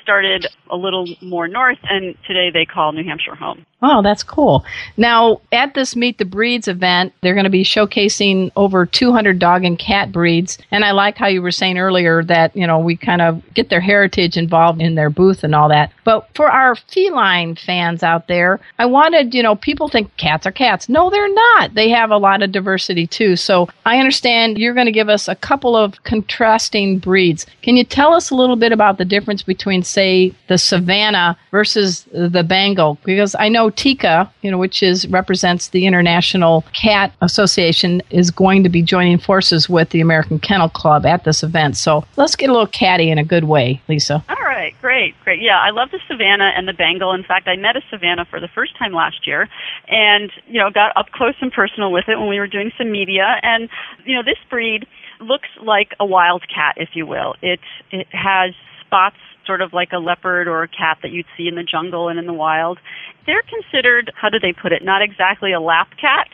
started 0.07 0.47
a 0.71 0.77
little 0.77 1.05
more 1.21 1.49
north, 1.49 1.79
and 1.83 2.15
today 2.29 2.51
they 2.53 2.65
call 2.65 2.93
New 2.93 3.03
Hampshire 3.03 3.35
home. 3.35 3.67
Oh, 3.83 4.01
that's 4.01 4.23
cool. 4.23 4.65
Now, 4.97 5.43
at 5.53 5.75
this 5.75 5.95
Meet 5.95 6.17
the 6.17 6.25
Breeds 6.25 6.67
event, 6.67 7.13
they're 7.21 7.35
going 7.35 7.45
to 7.45 7.51
be 7.51 7.63
showcasing 7.63 8.51
over 8.57 8.87
200 8.87 9.39
dog 9.39 9.65
and 9.65 9.79
cat 9.79 10.11
breeds. 10.11 10.57
And 10.71 10.83
I 10.83 10.93
like 10.93 11.19
how 11.19 11.27
you 11.27 11.43
were 11.43 11.51
saying 11.51 11.77
earlier 11.77 12.25
that, 12.25 12.57
you 12.57 12.67
know, 12.67 12.79
we 12.79 12.97
kind 12.97 13.21
of 13.21 13.43
get 13.53 13.69
their 13.69 13.83
heritage 13.83 14.39
involved 14.39 14.81
in 14.81 14.95
their 14.95 15.11
booth 15.11 15.45
and 15.45 15.55
all 15.55 15.69
that. 15.69 15.93
But 16.05 16.27
for 16.35 16.51
our 16.51 16.75
feline 16.75 17.55
fans 17.55 18.03
out 18.03 18.29
there, 18.29 18.61
I 18.79 18.87
wanted, 18.87 19.35
you 19.35 19.43
know, 19.43 19.57
people 19.57 19.89
think 19.89 20.17
cats 20.17 20.47
are 20.47 20.53
cats. 20.53 20.89
No, 20.89 21.11
they're 21.11 21.33
not. 21.33 21.75
They 21.75 21.91
have 21.91 22.11
a 22.11 22.17
lot 22.17 22.43
of 22.43 22.53
diversity 22.53 23.07
too. 23.07 23.37
So 23.37 23.69
I 23.85 23.99
understand 23.99 24.57
you're 24.57 24.75
going 24.75 24.87
to 24.87 24.93
give 24.93 25.11
us 25.11 25.29
a 25.29 25.35
couple 25.35 25.77
of 25.77 26.03
contrasting 26.05 26.99
breeds. 26.99 27.45
Can 27.61 27.77
you 27.77 27.85
tell 27.85 28.15
us 28.15 28.31
a 28.31 28.37
little 28.37 28.57
bit 28.57 28.73
about 28.73 28.97
the 28.97 29.05
difference 29.05 29.43
between, 29.43 29.83
say, 29.83 30.35
the 30.49 30.57
Savannah 30.57 31.37
versus 31.51 32.07
the 32.11 32.43
Bengal? 32.43 32.97
Because 33.05 33.37
I 33.39 33.51
know 33.51 33.66
TICA, 33.71 34.31
you 34.43 34.51
know, 34.51 34.59
which 34.59 34.83
is 34.83 35.07
represents 35.09 35.69
the 35.69 35.87
International 35.87 36.65
Cat 36.73 37.13
Association, 37.21 38.03
is 38.11 38.31
going 38.31 38.63
to 38.63 38.69
be 38.69 38.83
joining 38.83 39.19
forces 39.19 39.69
with 39.69 39.91
the 39.91 40.01
American 40.01 40.39
Kennel 40.39 40.69
Club 40.69 41.07
at 41.07 41.25
this 41.25 41.43
event. 41.43 41.77
So 41.77 42.05
let's 42.17 42.37
get 42.37 42.51
a 42.51 42.53
little 42.53 42.67
catty 42.67 43.11
in 43.11 43.19
a 43.19 43.25
good 43.25 43.45
way, 43.45 43.81
Lisa. 43.89 44.25
All 44.29 44.45
right, 44.45 44.75
great, 44.81 45.15
great. 45.25 45.41
Yeah, 45.41 45.59
I 45.59 45.71
love 45.71 45.91
the 45.91 46.01
Savannah 46.09 46.53
and 46.57 46.67
the 46.69 46.73
Bengal. 46.73 47.13
In 47.13 47.25
fact, 47.25 47.49
I 47.49 47.57
met 47.57 47.77
a 47.77 47.83
Savannah 47.91 48.25
for 48.25 48.41
the 48.41 48.49
first 48.49 48.77
time 48.79 48.93
last 48.93 49.27
year, 49.27 49.49
and 49.89 50.31
you 50.47 50.61
know, 50.61 50.71
got 50.71 50.97
up 50.97 51.11
close 51.13 51.35
and 51.41 51.53
personal 51.53 51.93
with 51.93 52.09
it 52.09 52.19
when 52.19 52.29
we 52.29 52.39
were 52.39 52.47
doing 52.47 52.73
some 52.79 52.91
media. 52.91 53.37
And 53.43 53.69
you 54.05 54.15
know, 54.15 54.23
this 54.23 54.39
breed 54.51 54.87
looks 55.21 55.49
like 55.63 55.95
a 56.01 56.07
wild 56.07 56.45
cat, 56.49 56.75
if 56.77 56.91
you 56.95 57.07
will. 57.07 57.35
It 57.43 57.61
it 57.91 58.07
has 58.13 58.55
spots 58.81 59.17
sort 59.47 59.61
of 59.61 59.73
like 59.73 59.93
a 59.93 59.99
leopard 59.99 60.49
or 60.49 60.63
a 60.63 60.69
cat 60.69 60.99
that 61.03 61.11
you'd 61.11 61.27
see 61.37 61.49
in 61.49 61.55
the 61.55 61.63
jungle 61.63 62.09
and 62.09 62.19
in 62.19 62.27
the 62.27 62.33
wild. 62.33 62.79
They're 63.27 63.43
considered, 63.43 64.13
how 64.15 64.29
do 64.29 64.39
they 64.39 64.53
put 64.53 64.73
it, 64.73 64.85
not 64.85 65.03
exactly 65.03 65.53
a 65.53 65.61
lap 65.61 65.89
cat. 66.01 66.29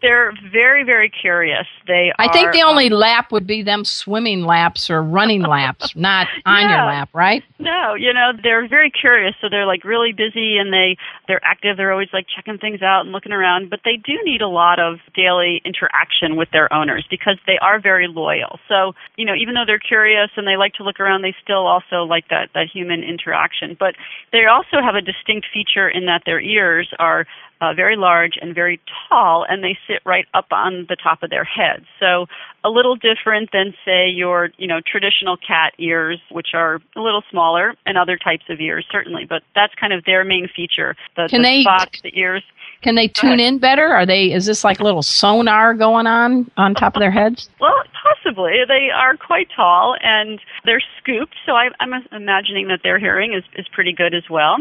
They're 0.00 0.32
very, 0.52 0.84
very 0.84 1.10
curious. 1.10 1.66
They 1.86 2.12
I 2.18 2.30
think 2.32 2.48
are, 2.48 2.52
the 2.52 2.62
um, 2.62 2.70
only 2.70 2.88
lap 2.88 3.32
would 3.32 3.46
be 3.46 3.62
them 3.62 3.84
swimming 3.84 4.42
laps 4.42 4.90
or 4.90 5.02
running 5.02 5.42
laps, 5.42 5.92
not 5.96 6.28
on 6.46 6.68
your 6.68 6.86
lap, 6.86 7.08
right? 7.12 7.42
No, 7.58 7.94
you 7.94 8.12
know, 8.12 8.30
they're 8.40 8.68
very 8.68 8.90
curious, 8.90 9.34
so 9.40 9.48
they're 9.50 9.66
like 9.66 9.84
really 9.84 10.12
busy 10.12 10.56
and 10.58 10.72
they 10.72 10.96
they're 11.26 11.44
active. 11.44 11.76
They're 11.76 11.90
always 11.90 12.10
like 12.12 12.26
checking 12.34 12.58
things 12.58 12.80
out 12.80 13.02
and 13.02 13.12
looking 13.12 13.32
around, 13.32 13.70
but 13.70 13.80
they 13.84 13.96
do 13.96 14.12
need 14.24 14.40
a 14.40 14.48
lot 14.48 14.78
of 14.78 14.98
daily 15.14 15.60
interaction 15.64 16.36
with 16.36 16.50
their 16.52 16.72
owners 16.72 17.04
because 17.10 17.38
they 17.46 17.58
are 17.58 17.80
very 17.80 18.06
loyal. 18.06 18.60
So, 18.68 18.94
you 19.16 19.24
know, 19.24 19.34
even 19.34 19.54
though 19.54 19.64
they're 19.66 19.80
curious 19.80 20.30
and 20.36 20.46
they 20.46 20.56
like 20.56 20.74
to 20.74 20.84
look 20.84 21.00
around, 21.00 21.22
they 21.22 21.34
still 21.42 21.66
also 21.66 22.04
like 22.04 22.28
that 22.28 22.50
that 22.54 22.68
human 22.72 23.02
interaction. 23.02 23.76
But 23.78 23.96
they 24.30 24.46
also 24.46 24.80
have 24.80 24.94
a 24.94 25.00
distinct 25.00 25.48
feature 25.52 25.88
in 25.88 26.06
that 26.06 26.22
their 26.24 26.40
ears 26.40 26.88
are 27.00 27.26
uh, 27.60 27.74
very 27.74 27.96
large 27.96 28.38
and 28.40 28.54
very 28.54 28.80
tall, 29.08 29.44
and 29.48 29.64
they 29.64 29.76
sit 29.88 30.00
right 30.04 30.26
up 30.34 30.46
on 30.52 30.86
the 30.88 30.96
top 30.96 31.22
of 31.24 31.30
their 31.30 31.44
heads. 31.44 31.86
So 31.98 32.26
a 32.62 32.68
little 32.68 32.94
different 32.94 33.50
than, 33.52 33.74
say, 33.84 34.08
your 34.08 34.50
you 34.58 34.68
know 34.68 34.80
traditional 34.86 35.36
cat 35.36 35.72
ears, 35.78 36.20
which 36.30 36.48
are 36.54 36.80
a 36.94 37.00
little 37.00 37.22
smaller, 37.30 37.74
and 37.86 37.98
other 37.98 38.16
types 38.16 38.44
of 38.48 38.60
ears 38.60 38.86
certainly. 38.92 39.24
But 39.24 39.42
that's 39.54 39.74
kind 39.74 39.92
of 39.92 40.04
their 40.04 40.22
main 40.24 40.48
feature: 40.54 40.94
the, 41.16 41.26
Can 41.28 41.42
the 41.42 41.48
they- 41.48 41.62
spots, 41.62 42.00
the 42.02 42.16
ears. 42.16 42.44
Can 42.80 42.94
they 42.94 43.08
tune 43.08 43.40
in 43.40 43.58
better? 43.58 43.88
Are 43.88 44.06
they? 44.06 44.32
Is 44.32 44.46
this 44.46 44.62
like 44.62 44.78
a 44.78 44.84
little 44.84 45.02
sonar 45.02 45.74
going 45.74 46.06
on 46.06 46.48
on 46.56 46.74
top 46.76 46.94
of 46.94 47.00
their 47.00 47.10
heads? 47.10 47.50
Well, 47.60 47.82
possibly. 48.00 48.52
They 48.68 48.90
are 48.94 49.16
quite 49.16 49.48
tall 49.54 49.96
and 50.00 50.40
they're 50.64 50.82
scooped, 50.98 51.34
so 51.44 51.52
I, 51.52 51.70
I'm 51.80 51.92
imagining 52.12 52.68
that 52.68 52.80
their 52.84 52.98
hearing 52.98 53.34
is, 53.34 53.42
is 53.56 53.66
pretty 53.68 53.92
good 53.92 54.14
as 54.14 54.22
well. 54.30 54.58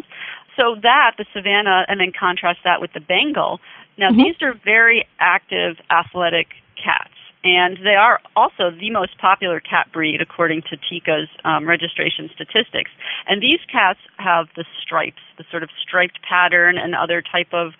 So 0.55 0.75
that, 0.81 1.11
the 1.19 1.25
Savannah, 1.33 1.85
and 1.87 1.99
then 1.99 2.11
contrast 2.17 2.59
that 2.63 2.81
with 2.81 2.91
the 2.93 2.99
Bengal. 2.99 3.59
Now, 3.97 4.11
these 4.11 4.35
are 4.41 4.53
very 4.63 5.07
active, 5.19 5.77
athletic 5.89 6.47
cats. 6.75 7.13
And 7.43 7.77
they 7.83 7.95
are 7.95 8.19
also 8.35 8.71
the 8.71 8.89
most 8.91 9.17
popular 9.19 9.59
cat 9.59 9.87
breed 9.93 10.21
according 10.21 10.63
to 10.69 10.77
TICA's 10.77 11.29
um, 11.45 11.67
registration 11.67 12.29
statistics. 12.33 12.91
And 13.27 13.41
these 13.41 13.59
cats 13.71 13.99
have 14.17 14.47
the 14.55 14.65
stripes, 14.81 15.21
the 15.37 15.45
sort 15.49 15.63
of 15.63 15.69
striped 15.81 16.19
pattern 16.27 16.77
and 16.77 16.93
other 16.93 17.21
type 17.21 17.53
of 17.53 17.73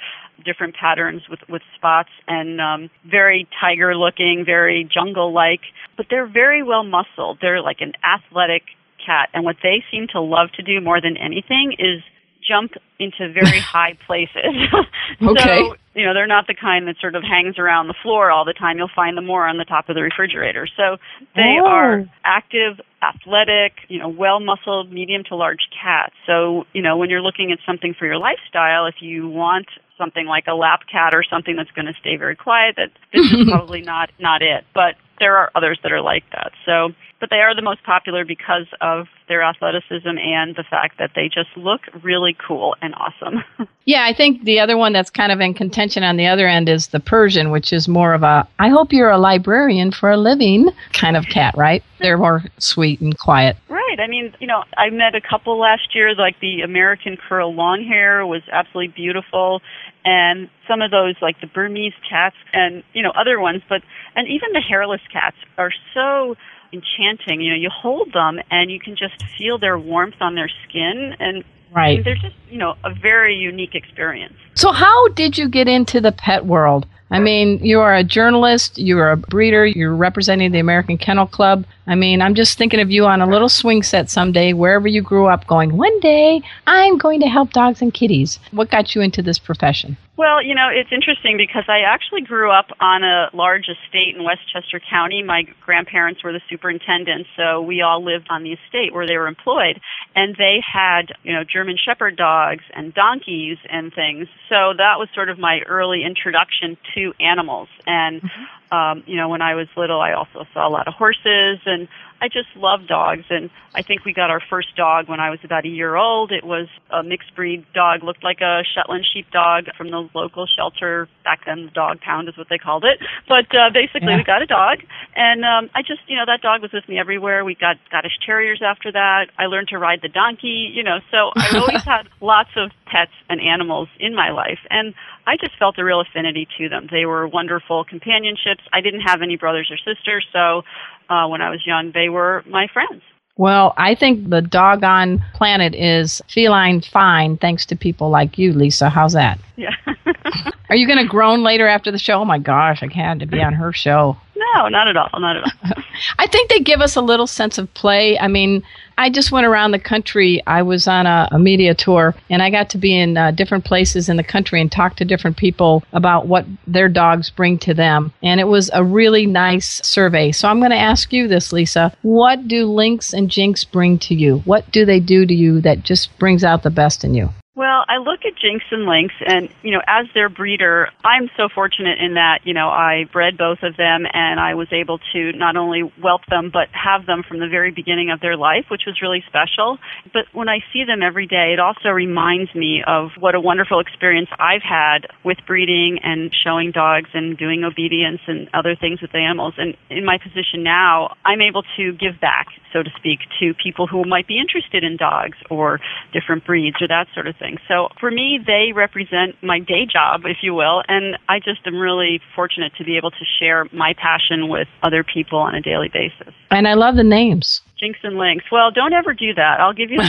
different 0.45 0.75
patterns 0.75 1.23
with, 1.30 1.39
with 1.49 1.63
spots 1.75 2.10
and 2.27 2.62
um, 2.62 2.89
very 3.10 3.47
tiger 3.60 3.95
looking, 3.95 4.43
very 4.45 4.88
jungle 4.91 5.34
like. 5.34 5.62
But 5.97 6.06
they're 6.10 6.27
very 6.27 6.63
well 6.63 6.84
muscled. 6.84 7.39
They're 7.41 7.62
like 7.62 7.82
an 7.82 7.93
athletic 8.03 8.63
cat. 9.03 9.30
And 9.34 9.43
what 9.43 9.58
they 9.63 9.84
seem 9.91 10.08
to 10.13 10.21
love 10.21 10.49
to 10.56 10.63
do 10.63 10.80
more 10.80 11.01
than 11.01 11.17
anything 11.17 11.75
is 11.80 12.03
jump 12.48 12.72
into 13.00 13.32
very 13.34 13.60
high 13.76 13.98
places. 14.06 14.56
Okay. 15.22 15.42
So, 15.70 15.76
you 15.96 16.06
know, 16.06 16.14
they're 16.14 16.28
not 16.28 16.46
the 16.48 16.54
kind 16.54 16.88
that 16.88 16.98
sort 17.00 17.16
of 17.16 17.24
hangs 17.24 17.58
around 17.58 17.88
the 17.88 17.96
floor 18.04 18.30
all 18.30 18.46
the 18.46 18.54
time. 18.54 18.78
You'll 18.78 18.90
find 18.94 19.18
them 19.18 19.26
more 19.26 19.48
on 19.48 19.58
the 19.58 19.64
top 19.66 19.90
of 19.90 19.96
the 19.96 20.02
refrigerator. 20.04 20.68
So 20.68 20.98
they 21.34 21.58
Oh. 21.60 21.66
are 21.66 22.06
active, 22.24 22.80
athletic, 23.02 23.74
you 23.88 24.00
know, 24.00 24.10
well 24.10 24.40
muscled, 24.40 24.92
medium 24.92 25.24
to 25.30 25.36
large 25.36 25.70
cats. 25.82 26.14
So, 26.28 26.66
you 26.74 26.82
know, 26.82 26.98
when 26.98 27.10
you're 27.10 27.22
looking 27.22 27.52
at 27.52 27.60
something 27.66 27.96
for 27.98 28.06
your 28.06 28.18
lifestyle, 28.18 28.86
if 28.86 28.96
you 29.02 29.28
want 29.30 29.68
something 29.98 30.28
like 30.28 30.46
a 30.48 30.54
lap 30.54 30.82
cat 30.92 31.16
or 31.16 31.24
something 31.24 31.56
that's 31.56 31.72
going 31.72 31.88
to 31.88 31.94
stay 32.00 32.18
very 32.18 32.36
quiet, 32.36 32.76
that 32.76 32.92
this 33.14 33.32
is 33.32 33.48
probably 33.50 33.82
not 33.82 34.12
not 34.20 34.42
it. 34.42 34.66
But 34.76 34.96
there 35.19 35.38
are 35.38 35.51
others 35.56 35.80
that 35.84 35.91
are 35.91 36.01
like 36.01 36.23
that. 36.32 36.51
So, 36.65 36.89
but 37.19 37.30
they 37.30 37.38
are 37.38 37.56
the 37.56 37.62
most 37.62 37.84
popular 37.84 38.25
because 38.25 38.67
of 38.82 39.08
their 39.27 39.41
athleticism 39.41 40.08
and 40.08 40.56
the 40.56 40.63
fact 40.69 40.99
that 40.99 41.12
they 41.15 41.27
just 41.27 41.49
look 41.56 41.82
really 42.03 42.36
cool 42.47 42.75
and 42.82 42.93
awesome. 42.95 43.43
Yeah, 43.88 44.03
I 44.03 44.13
think 44.13 44.43
the 44.43 44.60
other 44.60 44.75
one 44.75 44.91
that's 44.91 45.10
kind 45.10 45.32
of 45.32 45.39
in 45.39 45.53
contention 45.53 46.03
on 46.03 46.17
the 46.17 46.27
other 46.27 46.45
end 46.45 46.67
is 46.67 46.88
the 46.88 46.99
Persian, 46.99 47.51
which 47.51 47.71
is 47.71 47.88
more 47.88 48.13
of 48.13 48.21
a 48.21 48.45
I 48.60 48.67
hope 48.67 48.91
you're 48.91 49.10
a 49.10 49.17
librarian 49.17 49.93
for 49.93 50.12
a 50.12 50.17
living 50.17 50.71
kind 50.91 51.15
of 51.15 51.27
cat, 51.27 51.56
right? 51.56 51.82
They're 51.99 52.17
more 52.17 52.43
sweet 52.58 52.99
and 52.99 53.17
quiet. 53.17 53.56
Right. 53.69 53.87
I 54.00 54.08
mean, 54.08 54.34
you 54.40 54.48
know, 54.48 54.64
I 54.78 54.90
met 54.90 55.16
a 55.16 55.22
couple 55.22 55.58
last 55.60 55.96
year. 55.96 56.14
Like 56.16 56.40
the 56.40 56.62
American 56.62 57.18
curl 57.18 57.54
long 57.54 57.84
hair 57.84 58.26
was 58.26 58.42
absolutely 58.52 58.94
beautiful, 58.96 59.62
and 60.06 60.50
some 60.68 60.82
of 60.82 60.92
those 60.92 61.16
like 61.22 61.40
the 61.42 61.48
Burmese 61.48 61.94
cats 62.10 62.36
and 62.54 62.84
you 62.94 63.04
know 63.04 63.12
other 63.12 63.40
ones. 63.40 63.62
But 63.68 63.82
and 64.16 64.28
even 64.28 64.50
the 64.54 64.62
hairless 64.62 65.02
cats 65.12 65.38
are 65.58 65.72
so 65.94 66.36
enchanting. 66.74 67.42
You 67.42 67.52
know, 67.52 67.58
you 67.58 67.70
hold 67.70 68.14
them 68.14 68.40
and 68.52 68.72
you 68.72 68.80
can 68.80 68.96
just 68.96 69.24
feel 69.38 69.58
their 69.58 69.78
warmth 69.78 70.22
on 70.22 70.36
their 70.36 70.50
skin, 70.68 71.16
and 71.20 71.44
Right. 71.72 72.02
they're 72.04 72.16
just 72.16 72.36
you 72.50 72.58
know 72.58 72.76
a 72.84 72.94
very 72.94 73.36
unique 73.36 73.76
experience. 73.76 74.36
So, 74.56 74.72
how 74.72 75.08
did 75.10 75.38
you 75.38 75.50
get 75.50 75.68
into 75.68 76.00
the 76.00 76.12
pet 76.12 76.46
world? 76.46 76.88
I 77.10 77.20
mean, 77.20 77.60
you 77.64 77.80
are 77.80 77.96
a 77.96 78.04
journalist, 78.04 78.78
you 78.78 78.98
are 79.00 79.12
a 79.12 79.18
breeder, 79.18 79.66
you're 79.66 79.96
representing 79.96 80.52
the 80.52 80.60
American 80.60 80.98
Kennel 80.98 81.28
Club. 81.28 81.66
I 81.88 81.95
mean, 81.95 82.21
I'm 82.21 82.36
just 82.36 82.58
thinking 82.58 82.82
of 82.82 82.91
you 82.91 83.06
on 83.06 83.21
a 83.21 83.28
little 83.28 83.47
swing 83.47 83.82
set 83.82 84.10
someday, 84.10 84.52
wherever 84.52 84.88
you 84.88 85.02
grew 85.02 85.28
up, 85.28 85.47
going, 85.47 85.78
one 85.78 85.97
day 86.02 86.41
I'm 86.67 86.97
going 86.97 87.21
to 87.21 87.28
help 87.28 87.52
dogs 87.52 87.82
and 87.82 87.93
kitties. 87.93 88.39
What 88.52 88.69
got 88.69 88.93
you 88.93 89.02
into 89.02 89.21
this 89.21 89.39
profession? 89.39 89.95
Well, 90.17 90.43
you 90.43 90.56
know, 90.56 90.67
it's 90.73 90.89
interesting 90.91 91.38
because 91.38 91.65
I 91.67 91.82
actually 91.82 92.21
grew 92.21 92.52
up 92.52 92.71
on 92.82 93.04
a 93.04 93.30
large 93.34 93.69
estate 93.69 94.15
in 94.15 94.23
Westchester 94.23 94.82
County. 94.89 95.21
My 95.23 95.43
grandparents 95.63 96.23
were 96.23 96.34
the 96.34 96.41
superintendents, 96.50 97.30
so 97.38 97.62
we 97.62 97.82
all 97.82 98.04
lived 98.04 98.28
on 98.30 98.43
the 98.43 98.54
estate 98.54 98.93
where 98.93 99.06
they 99.06 99.15
were 99.15 99.28
employed. 99.28 99.80
And 100.15 100.36
they 100.36 100.58
had, 100.65 101.13
you 101.23 101.34
know, 101.34 101.43
German 101.43 101.78
Shepherd 101.78 102.17
dogs 102.17 102.63
and 102.73 102.93
donkeys 102.93 103.60
and 103.69 103.93
things. 103.93 104.28
So 104.50 104.73
that 104.76 104.97
was 104.97 105.08
sort 105.13 105.30
of 105.30 105.38
my 105.38 105.60
early 105.67 106.04
introduction 106.04 106.78
to 106.95 107.13
animals. 107.19 107.69
And, 107.86 108.21
mm-hmm. 108.21 108.43
Um, 108.71 109.03
you 109.06 109.15
know, 109.15 109.30
when 109.30 109.41
I 109.41 109.56
was 109.56 109.67
little, 109.75 110.01
I 110.01 110.13
also 110.13 110.45
saw 110.53 110.67
a 110.67 110.71
lot 110.71 110.88
of 110.88 110.93
horses 110.93 111.60
and 111.65 111.88
I 112.19 112.27
just 112.27 112.47
love 112.56 112.88
dogs, 112.88 113.25
and 113.30 113.49
I 113.75 113.82
think 113.84 114.03
we 114.03 114.13
got 114.13 114.30
our 114.32 114.41
first 114.49 114.75
dog 114.75 115.08
when 115.08 115.19
I 115.19 115.30
was 115.30 115.39
about 115.43 115.65
a 115.65 115.67
year 115.67 115.95
old. 115.95 116.32
It 116.32 116.43
was 116.43 116.67
a 116.89 117.03
mixed 117.03 117.36
breed 117.36 117.65
dog, 117.73 118.03
looked 118.03 118.23
like 118.23 118.41
a 118.41 118.63
Shetland 118.73 119.06
sheepdog 119.13 119.65
from 119.77 119.91
the 119.91 120.10
local 120.15 120.47
shelter. 120.47 121.08
Back 121.23 121.41
then, 121.45 121.65
the 121.65 121.71
dog 121.71 122.01
pound 122.01 122.27
is 122.27 122.38
what 122.38 122.47
they 122.49 122.58
called 122.58 122.86
it. 122.86 122.99
But 123.27 123.53
uh, 123.56 123.69
basically, 123.73 124.08
Yeah. 124.10 124.17
we 124.17 124.23
got 124.23 124.41
a 124.41 124.47
dog, 124.47 124.80
and 125.15 125.45
um, 125.45 125.69
I 125.75 125.82
just, 125.82 126.01
you 126.08 126.15
know, 126.15 126.25
that 126.25 126.41
dog 126.41 126.62
was 126.62 126.71
with 126.71 126.88
me 126.89 126.97
everywhere. 126.97 127.45
We 127.45 127.53
got 127.56 127.77
Scottish 127.88 128.17
Terriers 128.25 128.62
after 128.65 128.91
that. 128.91 129.27
I 129.38 129.45
learned 129.45 129.67
to 129.69 129.77
ride 129.77 129.99
the 130.01 130.10
donkey, 130.10 130.71
you 130.73 130.84
know, 130.84 130.99
so 131.12 131.32
I 131.36 131.58
always 131.60 131.84
had 131.84 132.08
lots 132.19 132.49
of 132.56 132.71
pets 132.86 133.12
and 133.30 133.39
animals 133.41 133.89
in 133.99 134.15
my 134.15 134.32
life, 134.32 134.60
and 134.69 134.93
I 135.27 135.36
just 135.38 135.58
felt 135.60 135.77
a 135.77 135.84
real 135.84 135.99
affinity 136.01 136.47
to 136.58 136.69
them. 136.69 136.88
They 136.89 137.06
were 137.06 137.27
wonderful 137.27 137.84
companionships. 137.84 138.63
I 138.73 138.82
didn't 138.82 139.01
have 139.01 139.21
any 139.21 139.36
brothers 139.36 139.69
or 139.69 139.77
sisters, 139.77 140.25
so 140.32 140.63
uh, 141.10 141.28
when 141.28 141.41
I 141.41 141.50
was 141.50 141.65
young, 141.65 141.91
they 141.93 142.10
were 142.10 142.43
my 142.48 142.67
friends. 142.74 143.02
Well, 143.38 143.74
I 143.78 143.93
think 143.93 144.30
the 144.30 144.41
doggone 144.41 145.24
planet 145.36 145.76
is 145.76 146.22
feline 146.28 146.82
fine 146.82 147.38
thanks 147.38 147.67
to 147.67 147.76
people 147.76 148.10
like 148.10 148.38
you, 148.38 148.52
Lisa. 148.52 148.89
How's 148.89 149.13
that? 149.13 149.39
Yeah. 149.56 149.76
Are 150.70 150.76
you 150.76 150.88
going 150.88 151.00
to 151.00 151.08
groan 151.08 151.43
later 151.43 151.67
after 151.67 151.91
the 151.91 152.00
show? 152.00 152.22
Oh 152.22 152.26
my 152.26 152.39
gosh, 152.39 152.82
I 152.82 152.91
had 152.91 153.20
to 153.20 153.28
be 153.28 153.41
on 153.41 153.54
her 153.54 153.72
show. 153.72 154.17
No, 154.38 154.67
not 154.69 154.88
at 154.88 154.97
all. 154.97 155.10
Not 155.19 155.38
at 155.38 155.43
all. 155.43 155.84
I 156.19 156.28
think 156.28 156.50
they 156.50 156.60
give 156.60 156.82
us 156.82 156.95
a 156.95 157.02
little 157.02 157.28
sense 157.28 157.58
of 157.58 157.73
play. 157.73 158.17
I 158.19 158.28
mean, 158.28 158.63
I 158.97 159.10
just 159.10 159.32
went 159.32 159.45
around 159.45 159.71
the 159.71 159.80
country. 159.80 160.41
I 160.47 160.62
was 160.63 160.88
on 160.88 161.06
a, 161.06 161.28
a 161.32 161.39
media 161.39 161.76
tour, 161.76 162.15
and 162.30 162.41
I 162.41 162.50
got 162.50 162.69
to 162.71 162.78
be 162.78 162.97
in 162.97 163.17
uh, 163.17 163.32
different 163.32 163.65
places 163.65 164.10
in 164.10 164.17
the 164.17 164.23
country 164.23 164.60
and 164.60 164.71
talk 164.71 164.95
to 164.95 165.06
different 165.06 165.38
people 165.38 165.84
about 165.93 166.28
what 166.28 166.45
their 166.65 166.89
dogs 166.89 167.30
bring 167.30 167.60
to 167.60 167.73
them. 167.73 168.13
And 168.23 168.39
it 168.39 168.47
was 168.47 168.71
a 168.73 168.84
really 168.84 169.26
nice 169.26 169.82
survey. 169.84 170.32
So 170.32 170.47
I'm 170.47 170.60
going 170.60 170.71
to 170.71 170.78
ask 170.78 171.13
you 171.13 171.28
this, 171.28 171.54
Lisa. 171.54 171.95
What 172.02 172.47
do 172.47 172.65
Lynx 172.65 173.13
and 173.13 173.30
Jinx 173.30 173.63
bring 173.63 174.00
to 174.00 174.15
you? 174.15 174.39
What 174.39 174.71
do 174.71 174.86
they 174.86 175.00
do 175.00 175.26
to 175.26 175.34
you 175.34 175.62
that 175.62 175.84
just 175.84 176.17
brings 176.17 176.43
out 176.43 176.63
the 176.63 176.69
best 176.69 177.04
in 177.04 177.13
you? 177.13 177.30
Well, 177.58 177.86
I 177.89 177.98
look 177.98 178.20
at 178.22 178.38
Jinx 178.38 178.63
and 178.70 178.86
Lynx, 178.86 179.15
and 179.26 179.50
you 179.63 179.72
know, 179.72 179.82
as 179.88 180.06
their 180.13 180.30
breeder, 180.30 180.89
I'm 181.04 181.28
so 181.36 181.50
fortunate 181.50 181.98
in 181.98 182.13
that 182.13 182.41
you 182.43 182.54
know 182.54 182.70
I 182.70 183.06
bred 183.12 183.36
both 183.36 183.63
of 183.63 183.76
them, 183.76 184.06
and 184.13 184.39
I 184.39 184.54
was 184.54 184.67
able 184.72 185.00
to 185.13 185.32
not 185.34 185.58
only 185.58 185.82
whelp 186.00 186.22
them 186.30 186.52
but 186.54 186.70
have 186.70 187.08
them 187.08 187.24
from 187.28 187.39
the 187.39 187.48
very 187.48 187.72
beginning 187.72 188.12
of 188.12 188.20
their 188.20 188.38
life, 188.38 188.65
which 188.70 188.84
was 188.86 189.02
really 189.02 189.24
special. 189.26 189.80
But 190.13 190.26
when 190.34 190.50
I 190.50 190.60
see 190.72 190.84
them 190.86 191.02
every 191.02 191.26
day, 191.26 191.54
it 191.54 191.60
also 191.60 191.89
reminds 191.89 192.54
me 192.54 192.84
of 192.86 193.10
what 193.17 193.34
a 193.34 193.41
wonderful 193.41 193.80
experience 193.80 194.30
I've 194.38 194.62
had 194.62 195.10
with 195.26 195.39
breeding 195.48 195.98
and 196.04 196.30
showing 196.46 196.70
dogs 196.70 197.10
and 197.15 197.36
doing 197.39 197.63
obedience 197.63 198.22
and 198.28 198.50
other 198.54 198.76
things 198.76 199.02
with 199.02 199.15
animals. 199.15 199.56
And 199.58 199.76
in 199.89 200.06
my 200.06 200.20
position 200.20 200.62
now, 200.62 201.15
I'm 201.26 201.41
able 201.41 201.63
to 201.78 201.91
give 201.93 202.22
back, 202.22 202.50
so 202.72 202.84
to 202.84 202.91
speak, 202.98 203.22
to 203.39 203.56
people 203.56 203.88
who 203.88 204.06
might 204.06 204.28
be 204.28 204.38
interested 204.38 204.84
in 204.84 204.96
dogs 204.96 205.39
or 205.50 205.80
different 206.13 206.46
breeds 206.46 206.78
or 206.80 206.88
that 206.89 207.08
sort 207.15 207.26
of 207.26 207.36
thing. 207.38 207.47
So 207.68 207.88
for 208.00 208.12
me, 208.12 208.40
they 208.46 208.74
represent 208.76 209.42
my 209.42 209.60
day 209.60 209.86
job, 209.86 210.22
if 210.26 210.38
you 210.42 210.54
will, 210.54 210.84
and 210.88 211.18
I 211.30 211.40
just 211.40 211.66
am 211.66 211.76
really 211.76 212.20
fortunate 212.36 212.74
to 212.78 212.84
be 212.84 212.98
able 212.98 213.12
to 213.12 213.26
share 213.40 213.66
my 213.72 213.94
passion 213.94 214.50
with 214.50 214.68
other 214.84 215.04
people 215.04 215.40
on 215.40 215.56
a 215.56 215.62
daily 215.62 215.90
basis. 215.92 216.34
And 216.52 216.68
I 216.68 216.74
love 216.74 216.96
the 216.96 217.04
names 217.04 217.62
Jinx 217.80 218.00
and 218.04 218.18
Lynx. 218.18 218.44
Well, 218.52 218.72
don't 218.72 218.94
ever 218.94 219.14
do 219.14 219.34
that. 219.36 219.60
I'll 219.60 219.74
give 219.74 219.92
you. 219.92 220.00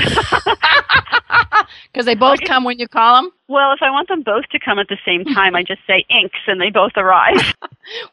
because 1.92 2.07
they 2.07 2.14
both 2.14 2.40
come 2.40 2.64
when 2.64 2.79
you 2.79 2.88
call 2.88 3.22
them. 3.22 3.31
well, 3.48 3.72
if 3.72 3.81
I 3.83 3.90
want 3.90 4.09
them 4.09 4.22
both 4.22 4.44
to 4.53 4.59
come 4.59 4.79
at 4.79 4.88
the 4.88 4.98
same 5.05 5.24
time, 5.24 5.55
I 5.55 5.62
just 5.62 5.81
say 5.87 6.05
Inks, 6.09 6.38
and 6.46 6.61
they 6.61 6.70
both 6.70 6.92
arrive. 6.96 7.55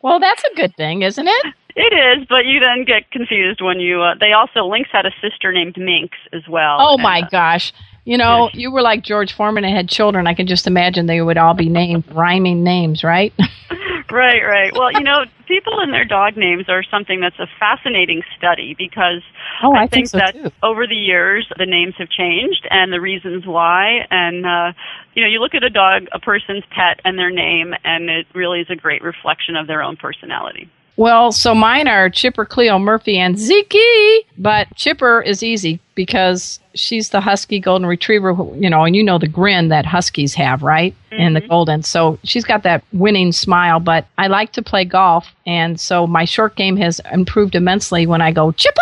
Well, 0.02 0.22
that's 0.22 0.42
a 0.46 0.56
good 0.56 0.74
thing, 0.78 1.02
isn't 1.02 1.28
it? 1.28 1.46
It 1.76 1.94
is, 1.94 2.26
but 2.30 2.46
you 2.46 2.62
then 2.62 2.86
get 2.86 3.12
confused 3.12 3.62
when 3.62 3.82
you. 3.82 4.02
Uh, 4.02 4.16
they 4.18 4.32
also 4.32 4.66
Lynx 4.66 4.88
had 4.90 5.06
a 5.06 5.12
sister 5.22 5.52
named 5.52 5.76
Minx 5.78 6.16
as 6.32 6.44
well. 6.48 6.78
Oh 6.80 6.94
and, 6.94 7.04
my 7.04 7.20
uh, 7.20 7.30
gosh. 7.30 7.74
You 8.06 8.18
know, 8.20 8.50
you 8.54 8.72
were 8.72 8.84
like 8.84 9.04
George 9.04 9.34
Foreman 9.34 9.66
and 9.66 9.76
had 9.76 9.90
children. 9.90 10.28
I 10.28 10.36
can 10.36 10.46
just 10.46 10.68
imagine 10.68 11.08
they 11.08 11.22
would 11.22 11.38
all 11.38 11.56
be 11.56 11.70
named 11.70 12.06
rhyming 12.14 12.64
names, 12.64 13.04
right? 13.04 13.34
right, 14.12 14.44
right. 14.44 14.72
Well, 14.74 14.92
you 14.92 15.02
know, 15.02 15.26
people 15.48 15.80
and 15.80 15.92
their 15.92 16.06
dog 16.06 16.38
names 16.38 16.66
are 16.70 16.84
something 16.84 17.20
that's 17.20 17.40
a 17.40 17.48
fascinating 17.60 18.22
study 18.38 18.76
because 18.78 19.22
Oh, 19.64 19.74
I 19.74 19.84
I 19.84 19.88
think 19.88 20.08
so 20.08 20.20
that 20.20 20.34
too. 20.34 20.52
over 20.62 20.86
the 20.86 20.96
years 20.96 21.52
the 21.58 21.66
names 21.66 21.96
have 21.98 22.10
changed 22.10 22.68
and 22.70 22.94
the 22.94 23.02
reasons 23.02 23.48
why. 23.48 24.06
And 24.12 24.46
uh, 24.46 24.74
you 25.16 25.24
know, 25.24 25.30
you 25.30 25.40
look 25.40 25.56
at 25.56 25.64
a 25.64 25.70
dog, 25.72 26.08
a 26.12 26.20
person's 26.20 26.64
pet, 26.70 27.00
and 27.04 27.18
their 27.18 27.32
name, 27.32 27.74
and 27.84 28.10
it 28.10 28.28
really 28.36 28.60
is 28.60 28.68
a 28.70 28.76
great 28.76 29.02
reflection 29.02 29.56
of 29.56 29.66
their 29.66 29.82
own 29.82 29.96
personality. 29.98 30.70
Well, 30.98 31.34
so 31.34 31.54
mine 31.54 31.90
are 31.90 32.10
Chipper, 32.10 32.46
Cleo, 32.46 32.80
Murphy, 32.80 33.18
and 33.18 33.38
Zeke. 33.38 34.26
But 34.38 34.74
Chipper 34.76 35.22
is 35.22 35.44
easy 35.44 35.80
because 35.96 36.60
she's 36.74 37.10
the 37.10 37.22
husky 37.22 37.60
golden 37.60 37.88
retriever, 37.88 38.34
who- 38.34 38.56
you 38.60 38.70
know, 38.70 38.84
and 38.84 38.96
you 38.96 39.04
know 39.04 39.18
the 39.18 39.28
grin 39.28 39.70
that 39.70 39.86
huskies 39.86 40.34
have, 40.34 40.62
right? 40.62 40.94
And 41.12 41.36
the 41.36 41.40
mm-hmm. 41.40 41.50
golden. 41.50 41.84
So 41.84 42.20
she's 42.24 42.44
got 42.44 42.64
that 42.64 42.84
winning 42.92 43.32
smile. 43.32 43.80
But 43.80 44.06
I 44.18 44.28
like 44.28 44.52
to 44.54 44.62
play 44.62 44.84
golf. 44.84 45.34
And 45.48 45.80
so 45.80 46.06
my 46.06 46.26
short 46.26 46.56
game 46.56 46.76
has 46.78 47.00
improved 47.12 47.56
immensely 47.56 48.06
when 48.06 48.22
I 48.22 48.32
go 48.32 48.52
Chipper 48.52 48.82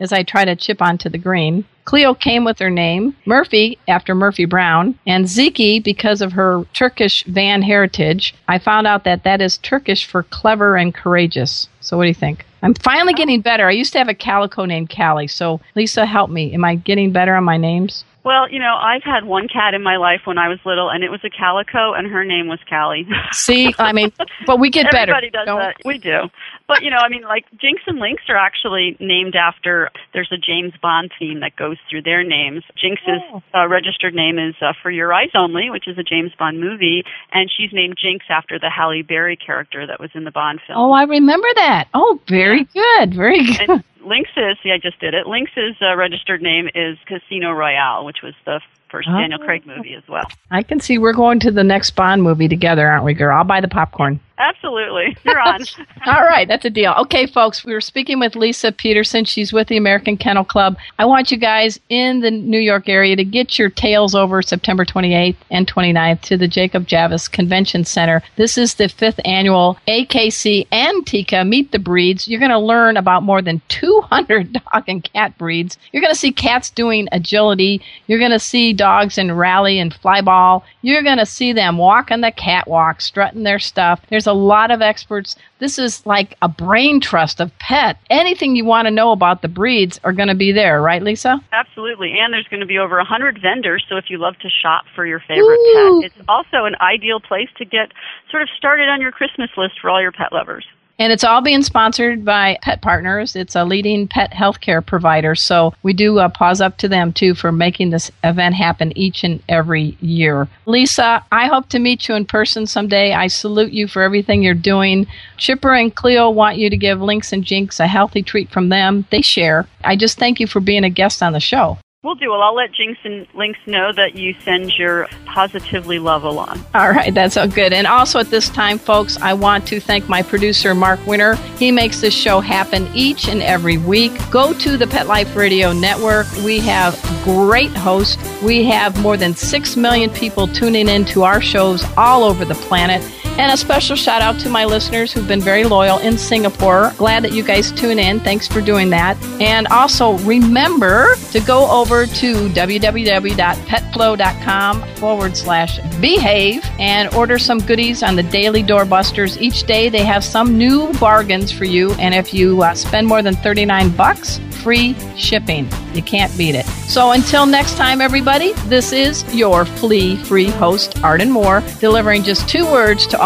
as 0.00 0.12
I 0.12 0.22
try 0.22 0.44
to 0.44 0.56
chip 0.56 0.80
onto 0.80 1.08
the 1.08 1.18
green. 1.18 1.64
Cleo 1.84 2.14
came 2.14 2.44
with 2.44 2.58
her 2.58 2.70
name, 2.70 3.14
Murphy 3.26 3.78
after 3.86 4.12
Murphy 4.14 4.44
Brown, 4.44 4.98
and 5.06 5.26
Zeki 5.26 5.82
because 5.82 6.20
of 6.20 6.32
her 6.32 6.64
Turkish 6.74 7.22
van 7.24 7.62
heritage. 7.62 8.34
I 8.48 8.58
found 8.58 8.88
out 8.88 9.04
that 9.04 9.22
that 9.22 9.40
is 9.40 9.58
Turkish 9.58 10.04
for 10.04 10.24
clever 10.24 10.76
and 10.76 10.92
courageous. 10.92 11.68
So 11.86 11.96
what 11.96 12.02
do 12.02 12.08
you 12.08 12.14
think? 12.14 12.44
I'm 12.62 12.74
finally 12.74 13.12
oh. 13.14 13.16
getting 13.16 13.40
better. 13.40 13.68
I 13.68 13.70
used 13.70 13.92
to 13.92 13.98
have 13.98 14.08
a 14.08 14.14
calico 14.14 14.64
named 14.64 14.90
Callie. 14.90 15.28
So 15.28 15.60
Lisa, 15.76 16.04
help 16.04 16.30
me. 16.30 16.52
Am 16.52 16.64
I 16.64 16.74
getting 16.74 17.12
better 17.12 17.36
on 17.36 17.44
my 17.44 17.56
names? 17.56 18.04
Well, 18.24 18.50
you 18.50 18.58
know, 18.58 18.74
I've 18.74 19.04
had 19.04 19.24
one 19.24 19.46
cat 19.46 19.72
in 19.72 19.84
my 19.84 19.96
life 19.96 20.22
when 20.24 20.36
I 20.36 20.48
was 20.48 20.58
little, 20.64 20.90
and 20.90 21.04
it 21.04 21.12
was 21.12 21.20
a 21.22 21.30
calico, 21.30 21.92
and 21.92 22.08
her 22.08 22.24
name 22.24 22.48
was 22.48 22.58
Callie. 22.68 23.06
See, 23.30 23.72
I 23.78 23.92
mean, 23.92 24.10
but 24.46 24.58
we 24.58 24.68
get 24.68 24.90
better. 24.90 25.14
Everybody 25.14 25.30
does 25.30 25.46
that. 25.46 25.76
We 25.84 25.98
do. 25.98 26.22
But, 26.68 26.82
you 26.82 26.90
know, 26.90 26.96
I 26.98 27.08
mean, 27.08 27.22
like, 27.22 27.44
Jinx 27.60 27.80
and 27.86 27.98
Lynx 28.00 28.22
are 28.28 28.36
actually 28.36 28.96
named 28.98 29.36
after, 29.36 29.88
there's 30.12 30.32
a 30.32 30.36
James 30.36 30.72
Bond 30.82 31.12
theme 31.16 31.38
that 31.40 31.54
goes 31.54 31.76
through 31.88 32.02
their 32.02 32.24
names. 32.24 32.64
Jinx's 32.76 33.22
Oh. 33.32 33.42
uh, 33.54 33.68
registered 33.68 34.14
name 34.14 34.38
is 34.38 34.54
uh, 34.60 34.72
For 34.82 34.90
Your 34.90 35.12
Eyes 35.14 35.30
Only, 35.34 35.70
which 35.70 35.86
is 35.86 35.96
a 35.96 36.02
James 36.02 36.32
Bond 36.36 36.58
movie, 36.60 37.04
and 37.32 37.48
she's 37.56 37.70
named 37.72 37.96
Jinx 38.00 38.24
after 38.28 38.58
the 38.58 38.68
Halle 38.68 39.02
Berry 39.02 39.36
character 39.36 39.86
that 39.86 40.00
was 40.00 40.10
in 40.14 40.24
the 40.24 40.32
Bond 40.32 40.60
film. 40.66 40.76
Oh, 40.78 40.90
I 40.92 41.04
remember 41.04 41.46
that. 41.54 41.86
Oh, 41.94 42.20
very 42.28 42.64
good. 42.64 43.14
Very 43.14 43.44
good. 43.44 43.60
and 43.70 43.84
Lynx's, 44.04 44.56
see, 44.62 44.72
I 44.72 44.78
just 44.78 44.98
did 44.98 45.14
it. 45.14 45.26
Lynx's 45.28 45.76
uh, 45.80 45.94
registered 45.96 46.42
name 46.42 46.68
is 46.74 46.98
Casino 47.06 47.52
Royale, 47.52 48.04
which 48.04 48.22
was 48.24 48.34
the 48.44 48.60
first 48.90 49.08
Oh. 49.08 49.16
Daniel 49.16 49.38
Craig 49.38 49.64
movie 49.66 49.94
as 49.94 50.02
well. 50.08 50.26
I 50.50 50.64
can 50.64 50.80
see 50.80 50.98
we're 50.98 51.12
going 51.12 51.38
to 51.40 51.52
the 51.52 51.64
next 51.64 51.90
Bond 51.92 52.24
movie 52.24 52.48
together, 52.48 52.88
aren't 52.88 53.04
we, 53.04 53.14
girl? 53.14 53.36
I'll 53.36 53.44
buy 53.44 53.60
the 53.60 53.68
popcorn. 53.68 54.18
Absolutely. 54.38 55.16
You're 55.24 55.40
on. 55.40 55.62
All 56.04 56.22
right, 56.22 56.46
that's 56.46 56.64
a 56.64 56.70
deal. 56.70 56.92
Okay, 56.98 57.26
folks, 57.26 57.64
we 57.64 57.72
were 57.72 57.80
speaking 57.80 58.20
with 58.20 58.36
Lisa 58.36 58.70
Peterson. 58.70 59.24
She's 59.24 59.52
with 59.52 59.68
the 59.68 59.78
American 59.78 60.16
Kennel 60.16 60.44
Club. 60.44 60.76
I 60.98 61.06
want 61.06 61.30
you 61.30 61.38
guys 61.38 61.80
in 61.88 62.20
the 62.20 62.30
New 62.30 62.58
York 62.58 62.88
area 62.88 63.16
to 63.16 63.24
get 63.24 63.58
your 63.58 63.70
tails 63.70 64.14
over 64.14 64.42
September 64.42 64.84
28th 64.84 65.36
and 65.50 65.66
29th 65.66 66.20
to 66.22 66.36
the 66.36 66.48
Jacob 66.48 66.86
Javits 66.86 67.30
Convention 67.30 67.84
Center. 67.84 68.22
This 68.36 68.58
is 68.58 68.74
the 68.74 68.88
fifth 68.88 69.20
annual 69.24 69.78
AKC 69.88 70.66
and 70.70 71.06
TICA 71.06 71.44
Meet 71.46 71.72
the 71.72 71.78
Breeds. 71.78 72.28
You're 72.28 72.40
going 72.40 72.50
to 72.50 72.58
learn 72.58 72.98
about 72.98 73.22
more 73.22 73.40
than 73.40 73.62
200 73.68 74.52
dog 74.72 74.84
and 74.86 75.02
cat 75.12 75.36
breeds. 75.38 75.78
You're 75.92 76.02
going 76.02 76.12
to 76.12 76.18
see 76.18 76.32
cats 76.32 76.68
doing 76.68 77.08
agility. 77.12 77.80
You're 78.06 78.18
going 78.18 78.30
to 78.32 78.38
see 78.38 78.74
dogs 78.74 79.16
in 79.16 79.32
rally 79.32 79.78
and 79.78 79.94
flyball. 79.94 80.62
You're 80.82 81.02
going 81.02 81.18
to 81.18 81.26
see 81.26 81.54
them 81.54 81.78
walking 81.78 82.20
the 82.20 82.32
catwalk, 82.32 83.00
strutting 83.00 83.42
their 83.42 83.58
stuff. 83.58 84.02
There's 84.10 84.25
a 84.26 84.32
lot 84.32 84.70
of 84.70 84.82
experts. 84.82 85.36
This 85.58 85.78
is 85.78 86.04
like 86.06 86.36
a 86.42 86.48
brain 86.48 87.00
trust 87.00 87.40
of 87.40 87.56
pet. 87.58 87.98
Anything 88.10 88.56
you 88.56 88.64
want 88.64 88.86
to 88.86 88.90
know 88.90 89.12
about 89.12 89.42
the 89.42 89.48
breeds 89.48 90.00
are 90.04 90.12
going 90.12 90.28
to 90.28 90.34
be 90.34 90.52
there, 90.52 90.82
right, 90.82 91.02
Lisa? 91.02 91.40
Absolutely. 91.52 92.18
And 92.18 92.32
there's 92.32 92.48
going 92.48 92.60
to 92.60 92.66
be 92.66 92.78
over 92.78 92.96
100 92.96 93.40
vendors, 93.40 93.84
so 93.88 93.96
if 93.96 94.06
you 94.08 94.18
love 94.18 94.34
to 94.40 94.48
shop 94.48 94.84
for 94.94 95.06
your 95.06 95.20
favorite 95.20 95.58
Ooh. 95.58 96.00
pet, 96.02 96.12
it's 96.12 96.28
also 96.28 96.64
an 96.64 96.76
ideal 96.80 97.20
place 97.20 97.48
to 97.58 97.64
get 97.64 97.92
sort 98.30 98.42
of 98.42 98.48
started 98.56 98.88
on 98.88 99.00
your 99.00 99.12
Christmas 99.12 99.50
list 99.56 99.74
for 99.80 99.90
all 99.90 100.00
your 100.00 100.12
pet 100.12 100.32
lovers. 100.32 100.66
And 100.98 101.12
it's 101.12 101.24
all 101.24 101.42
being 101.42 101.62
sponsored 101.62 102.24
by 102.24 102.58
Pet 102.62 102.80
Partners. 102.80 103.36
It's 103.36 103.54
a 103.54 103.64
leading 103.64 104.08
pet 104.08 104.32
healthcare 104.32 104.84
provider. 104.84 105.34
So 105.34 105.74
we 105.82 105.92
do 105.92 106.18
uh, 106.18 106.28
paws 106.30 106.60
up 106.60 106.78
to 106.78 106.88
them 106.88 107.12
too 107.12 107.34
for 107.34 107.52
making 107.52 107.90
this 107.90 108.10
event 108.24 108.54
happen 108.54 108.96
each 108.96 109.22
and 109.22 109.42
every 109.48 109.96
year. 110.00 110.48
Lisa, 110.64 111.22
I 111.30 111.48
hope 111.48 111.68
to 111.70 111.78
meet 111.78 112.08
you 112.08 112.14
in 112.14 112.24
person 112.24 112.66
someday. 112.66 113.12
I 113.12 113.26
salute 113.26 113.72
you 113.72 113.88
for 113.88 114.02
everything 114.02 114.42
you're 114.42 114.54
doing. 114.54 115.06
Chipper 115.36 115.74
and 115.74 115.94
Cleo 115.94 116.30
want 116.30 116.56
you 116.56 116.70
to 116.70 116.76
give 116.76 117.02
Lynx 117.02 117.32
and 117.32 117.44
Jinx 117.44 117.78
a 117.78 117.86
healthy 117.86 118.22
treat 118.22 118.50
from 118.50 118.70
them. 118.70 119.06
They 119.10 119.20
share. 119.20 119.68
I 119.84 119.96
just 119.96 120.18
thank 120.18 120.40
you 120.40 120.46
for 120.46 120.60
being 120.60 120.84
a 120.84 120.90
guest 120.90 121.22
on 121.22 121.34
the 121.34 121.40
show. 121.40 121.78
We'll 122.06 122.14
do. 122.14 122.30
Well, 122.30 122.40
I'll 122.40 122.54
let 122.54 122.70
Jinx 122.70 123.00
and 123.02 123.26
Lynx 123.34 123.58
know 123.66 123.92
that 123.92 124.14
you 124.14 124.36
send 124.44 124.78
your 124.78 125.08
positively 125.24 125.98
love 125.98 126.22
along. 126.22 126.64
All 126.72 126.88
right, 126.88 127.12
that's 127.12 127.36
all 127.36 127.48
good. 127.48 127.72
And 127.72 127.84
also 127.84 128.20
at 128.20 128.30
this 128.30 128.48
time, 128.48 128.78
folks, 128.78 129.16
I 129.20 129.34
want 129.34 129.66
to 129.66 129.80
thank 129.80 130.08
my 130.08 130.22
producer, 130.22 130.72
Mark 130.72 131.04
Winter. 131.04 131.34
He 131.58 131.72
makes 131.72 132.00
this 132.00 132.14
show 132.14 132.38
happen 132.38 132.88
each 132.94 133.28
and 133.28 133.42
every 133.42 133.76
week. 133.76 134.12
Go 134.30 134.52
to 134.54 134.76
the 134.76 134.86
Pet 134.86 135.08
Life 135.08 135.34
Radio 135.34 135.72
Network. 135.72 136.28
We 136.44 136.60
have 136.60 136.94
great 137.24 137.72
hosts. 137.76 138.16
We 138.40 138.64
have 138.66 139.02
more 139.02 139.16
than 139.16 139.34
6 139.34 139.76
million 139.76 140.08
people 140.10 140.46
tuning 140.46 140.88
in 140.88 141.06
to 141.06 141.24
our 141.24 141.40
shows 141.40 141.84
all 141.96 142.22
over 142.22 142.44
the 142.44 142.54
planet. 142.54 143.02
And 143.38 143.52
a 143.52 143.56
special 143.56 143.96
shout 143.96 144.22
out 144.22 144.38
to 144.40 144.48
my 144.48 144.64
listeners 144.64 145.12
who've 145.12 145.28
been 145.28 145.42
very 145.42 145.64
loyal 145.64 145.98
in 145.98 146.16
Singapore. 146.16 146.94
Glad 146.96 147.22
that 147.24 147.32
you 147.32 147.42
guys 147.42 147.70
tune 147.70 147.98
in. 147.98 148.18
Thanks 148.20 148.48
for 148.48 148.62
doing 148.62 148.88
that. 148.90 149.22
And 149.40 149.66
also 149.66 150.16
remember 150.18 151.16
to 151.32 151.40
go 151.40 151.68
over 151.70 152.06
to 152.06 152.48
www.petflow.com 152.48 154.82
forward 154.96 155.36
slash 155.36 155.80
behave 156.00 156.64
and 156.78 157.12
order 157.14 157.38
some 157.38 157.58
goodies 157.58 158.02
on 158.02 158.16
the 158.16 158.22
daily 158.22 158.62
doorbusters. 158.62 159.38
Each 159.38 159.64
day 159.64 159.90
they 159.90 160.04
have 160.04 160.24
some 160.24 160.56
new 160.56 160.90
bargains 160.94 161.52
for 161.52 161.64
you. 161.64 161.92
And 161.94 162.14
if 162.14 162.32
you 162.32 162.62
uh, 162.62 162.74
spend 162.74 163.06
more 163.06 163.20
than 163.20 163.34
39 163.36 163.90
bucks, 163.90 164.40
free 164.66 164.96
shipping. 165.16 165.68
You 165.94 166.02
can't 166.02 166.36
beat 166.36 166.56
it. 166.56 166.66
So 166.66 167.12
until 167.12 167.46
next 167.46 167.76
time, 167.76 168.00
everybody, 168.00 168.52
this 168.66 168.92
is 168.92 169.22
your 169.34 169.64
flea 169.64 170.16
free 170.16 170.48
host, 170.48 171.00
Arden 171.04 171.30
Moore, 171.30 171.62
delivering 171.78 172.24
just 172.24 172.48
two 172.48 172.64
words 172.64 173.06
to 173.08 173.20
all 173.20 173.25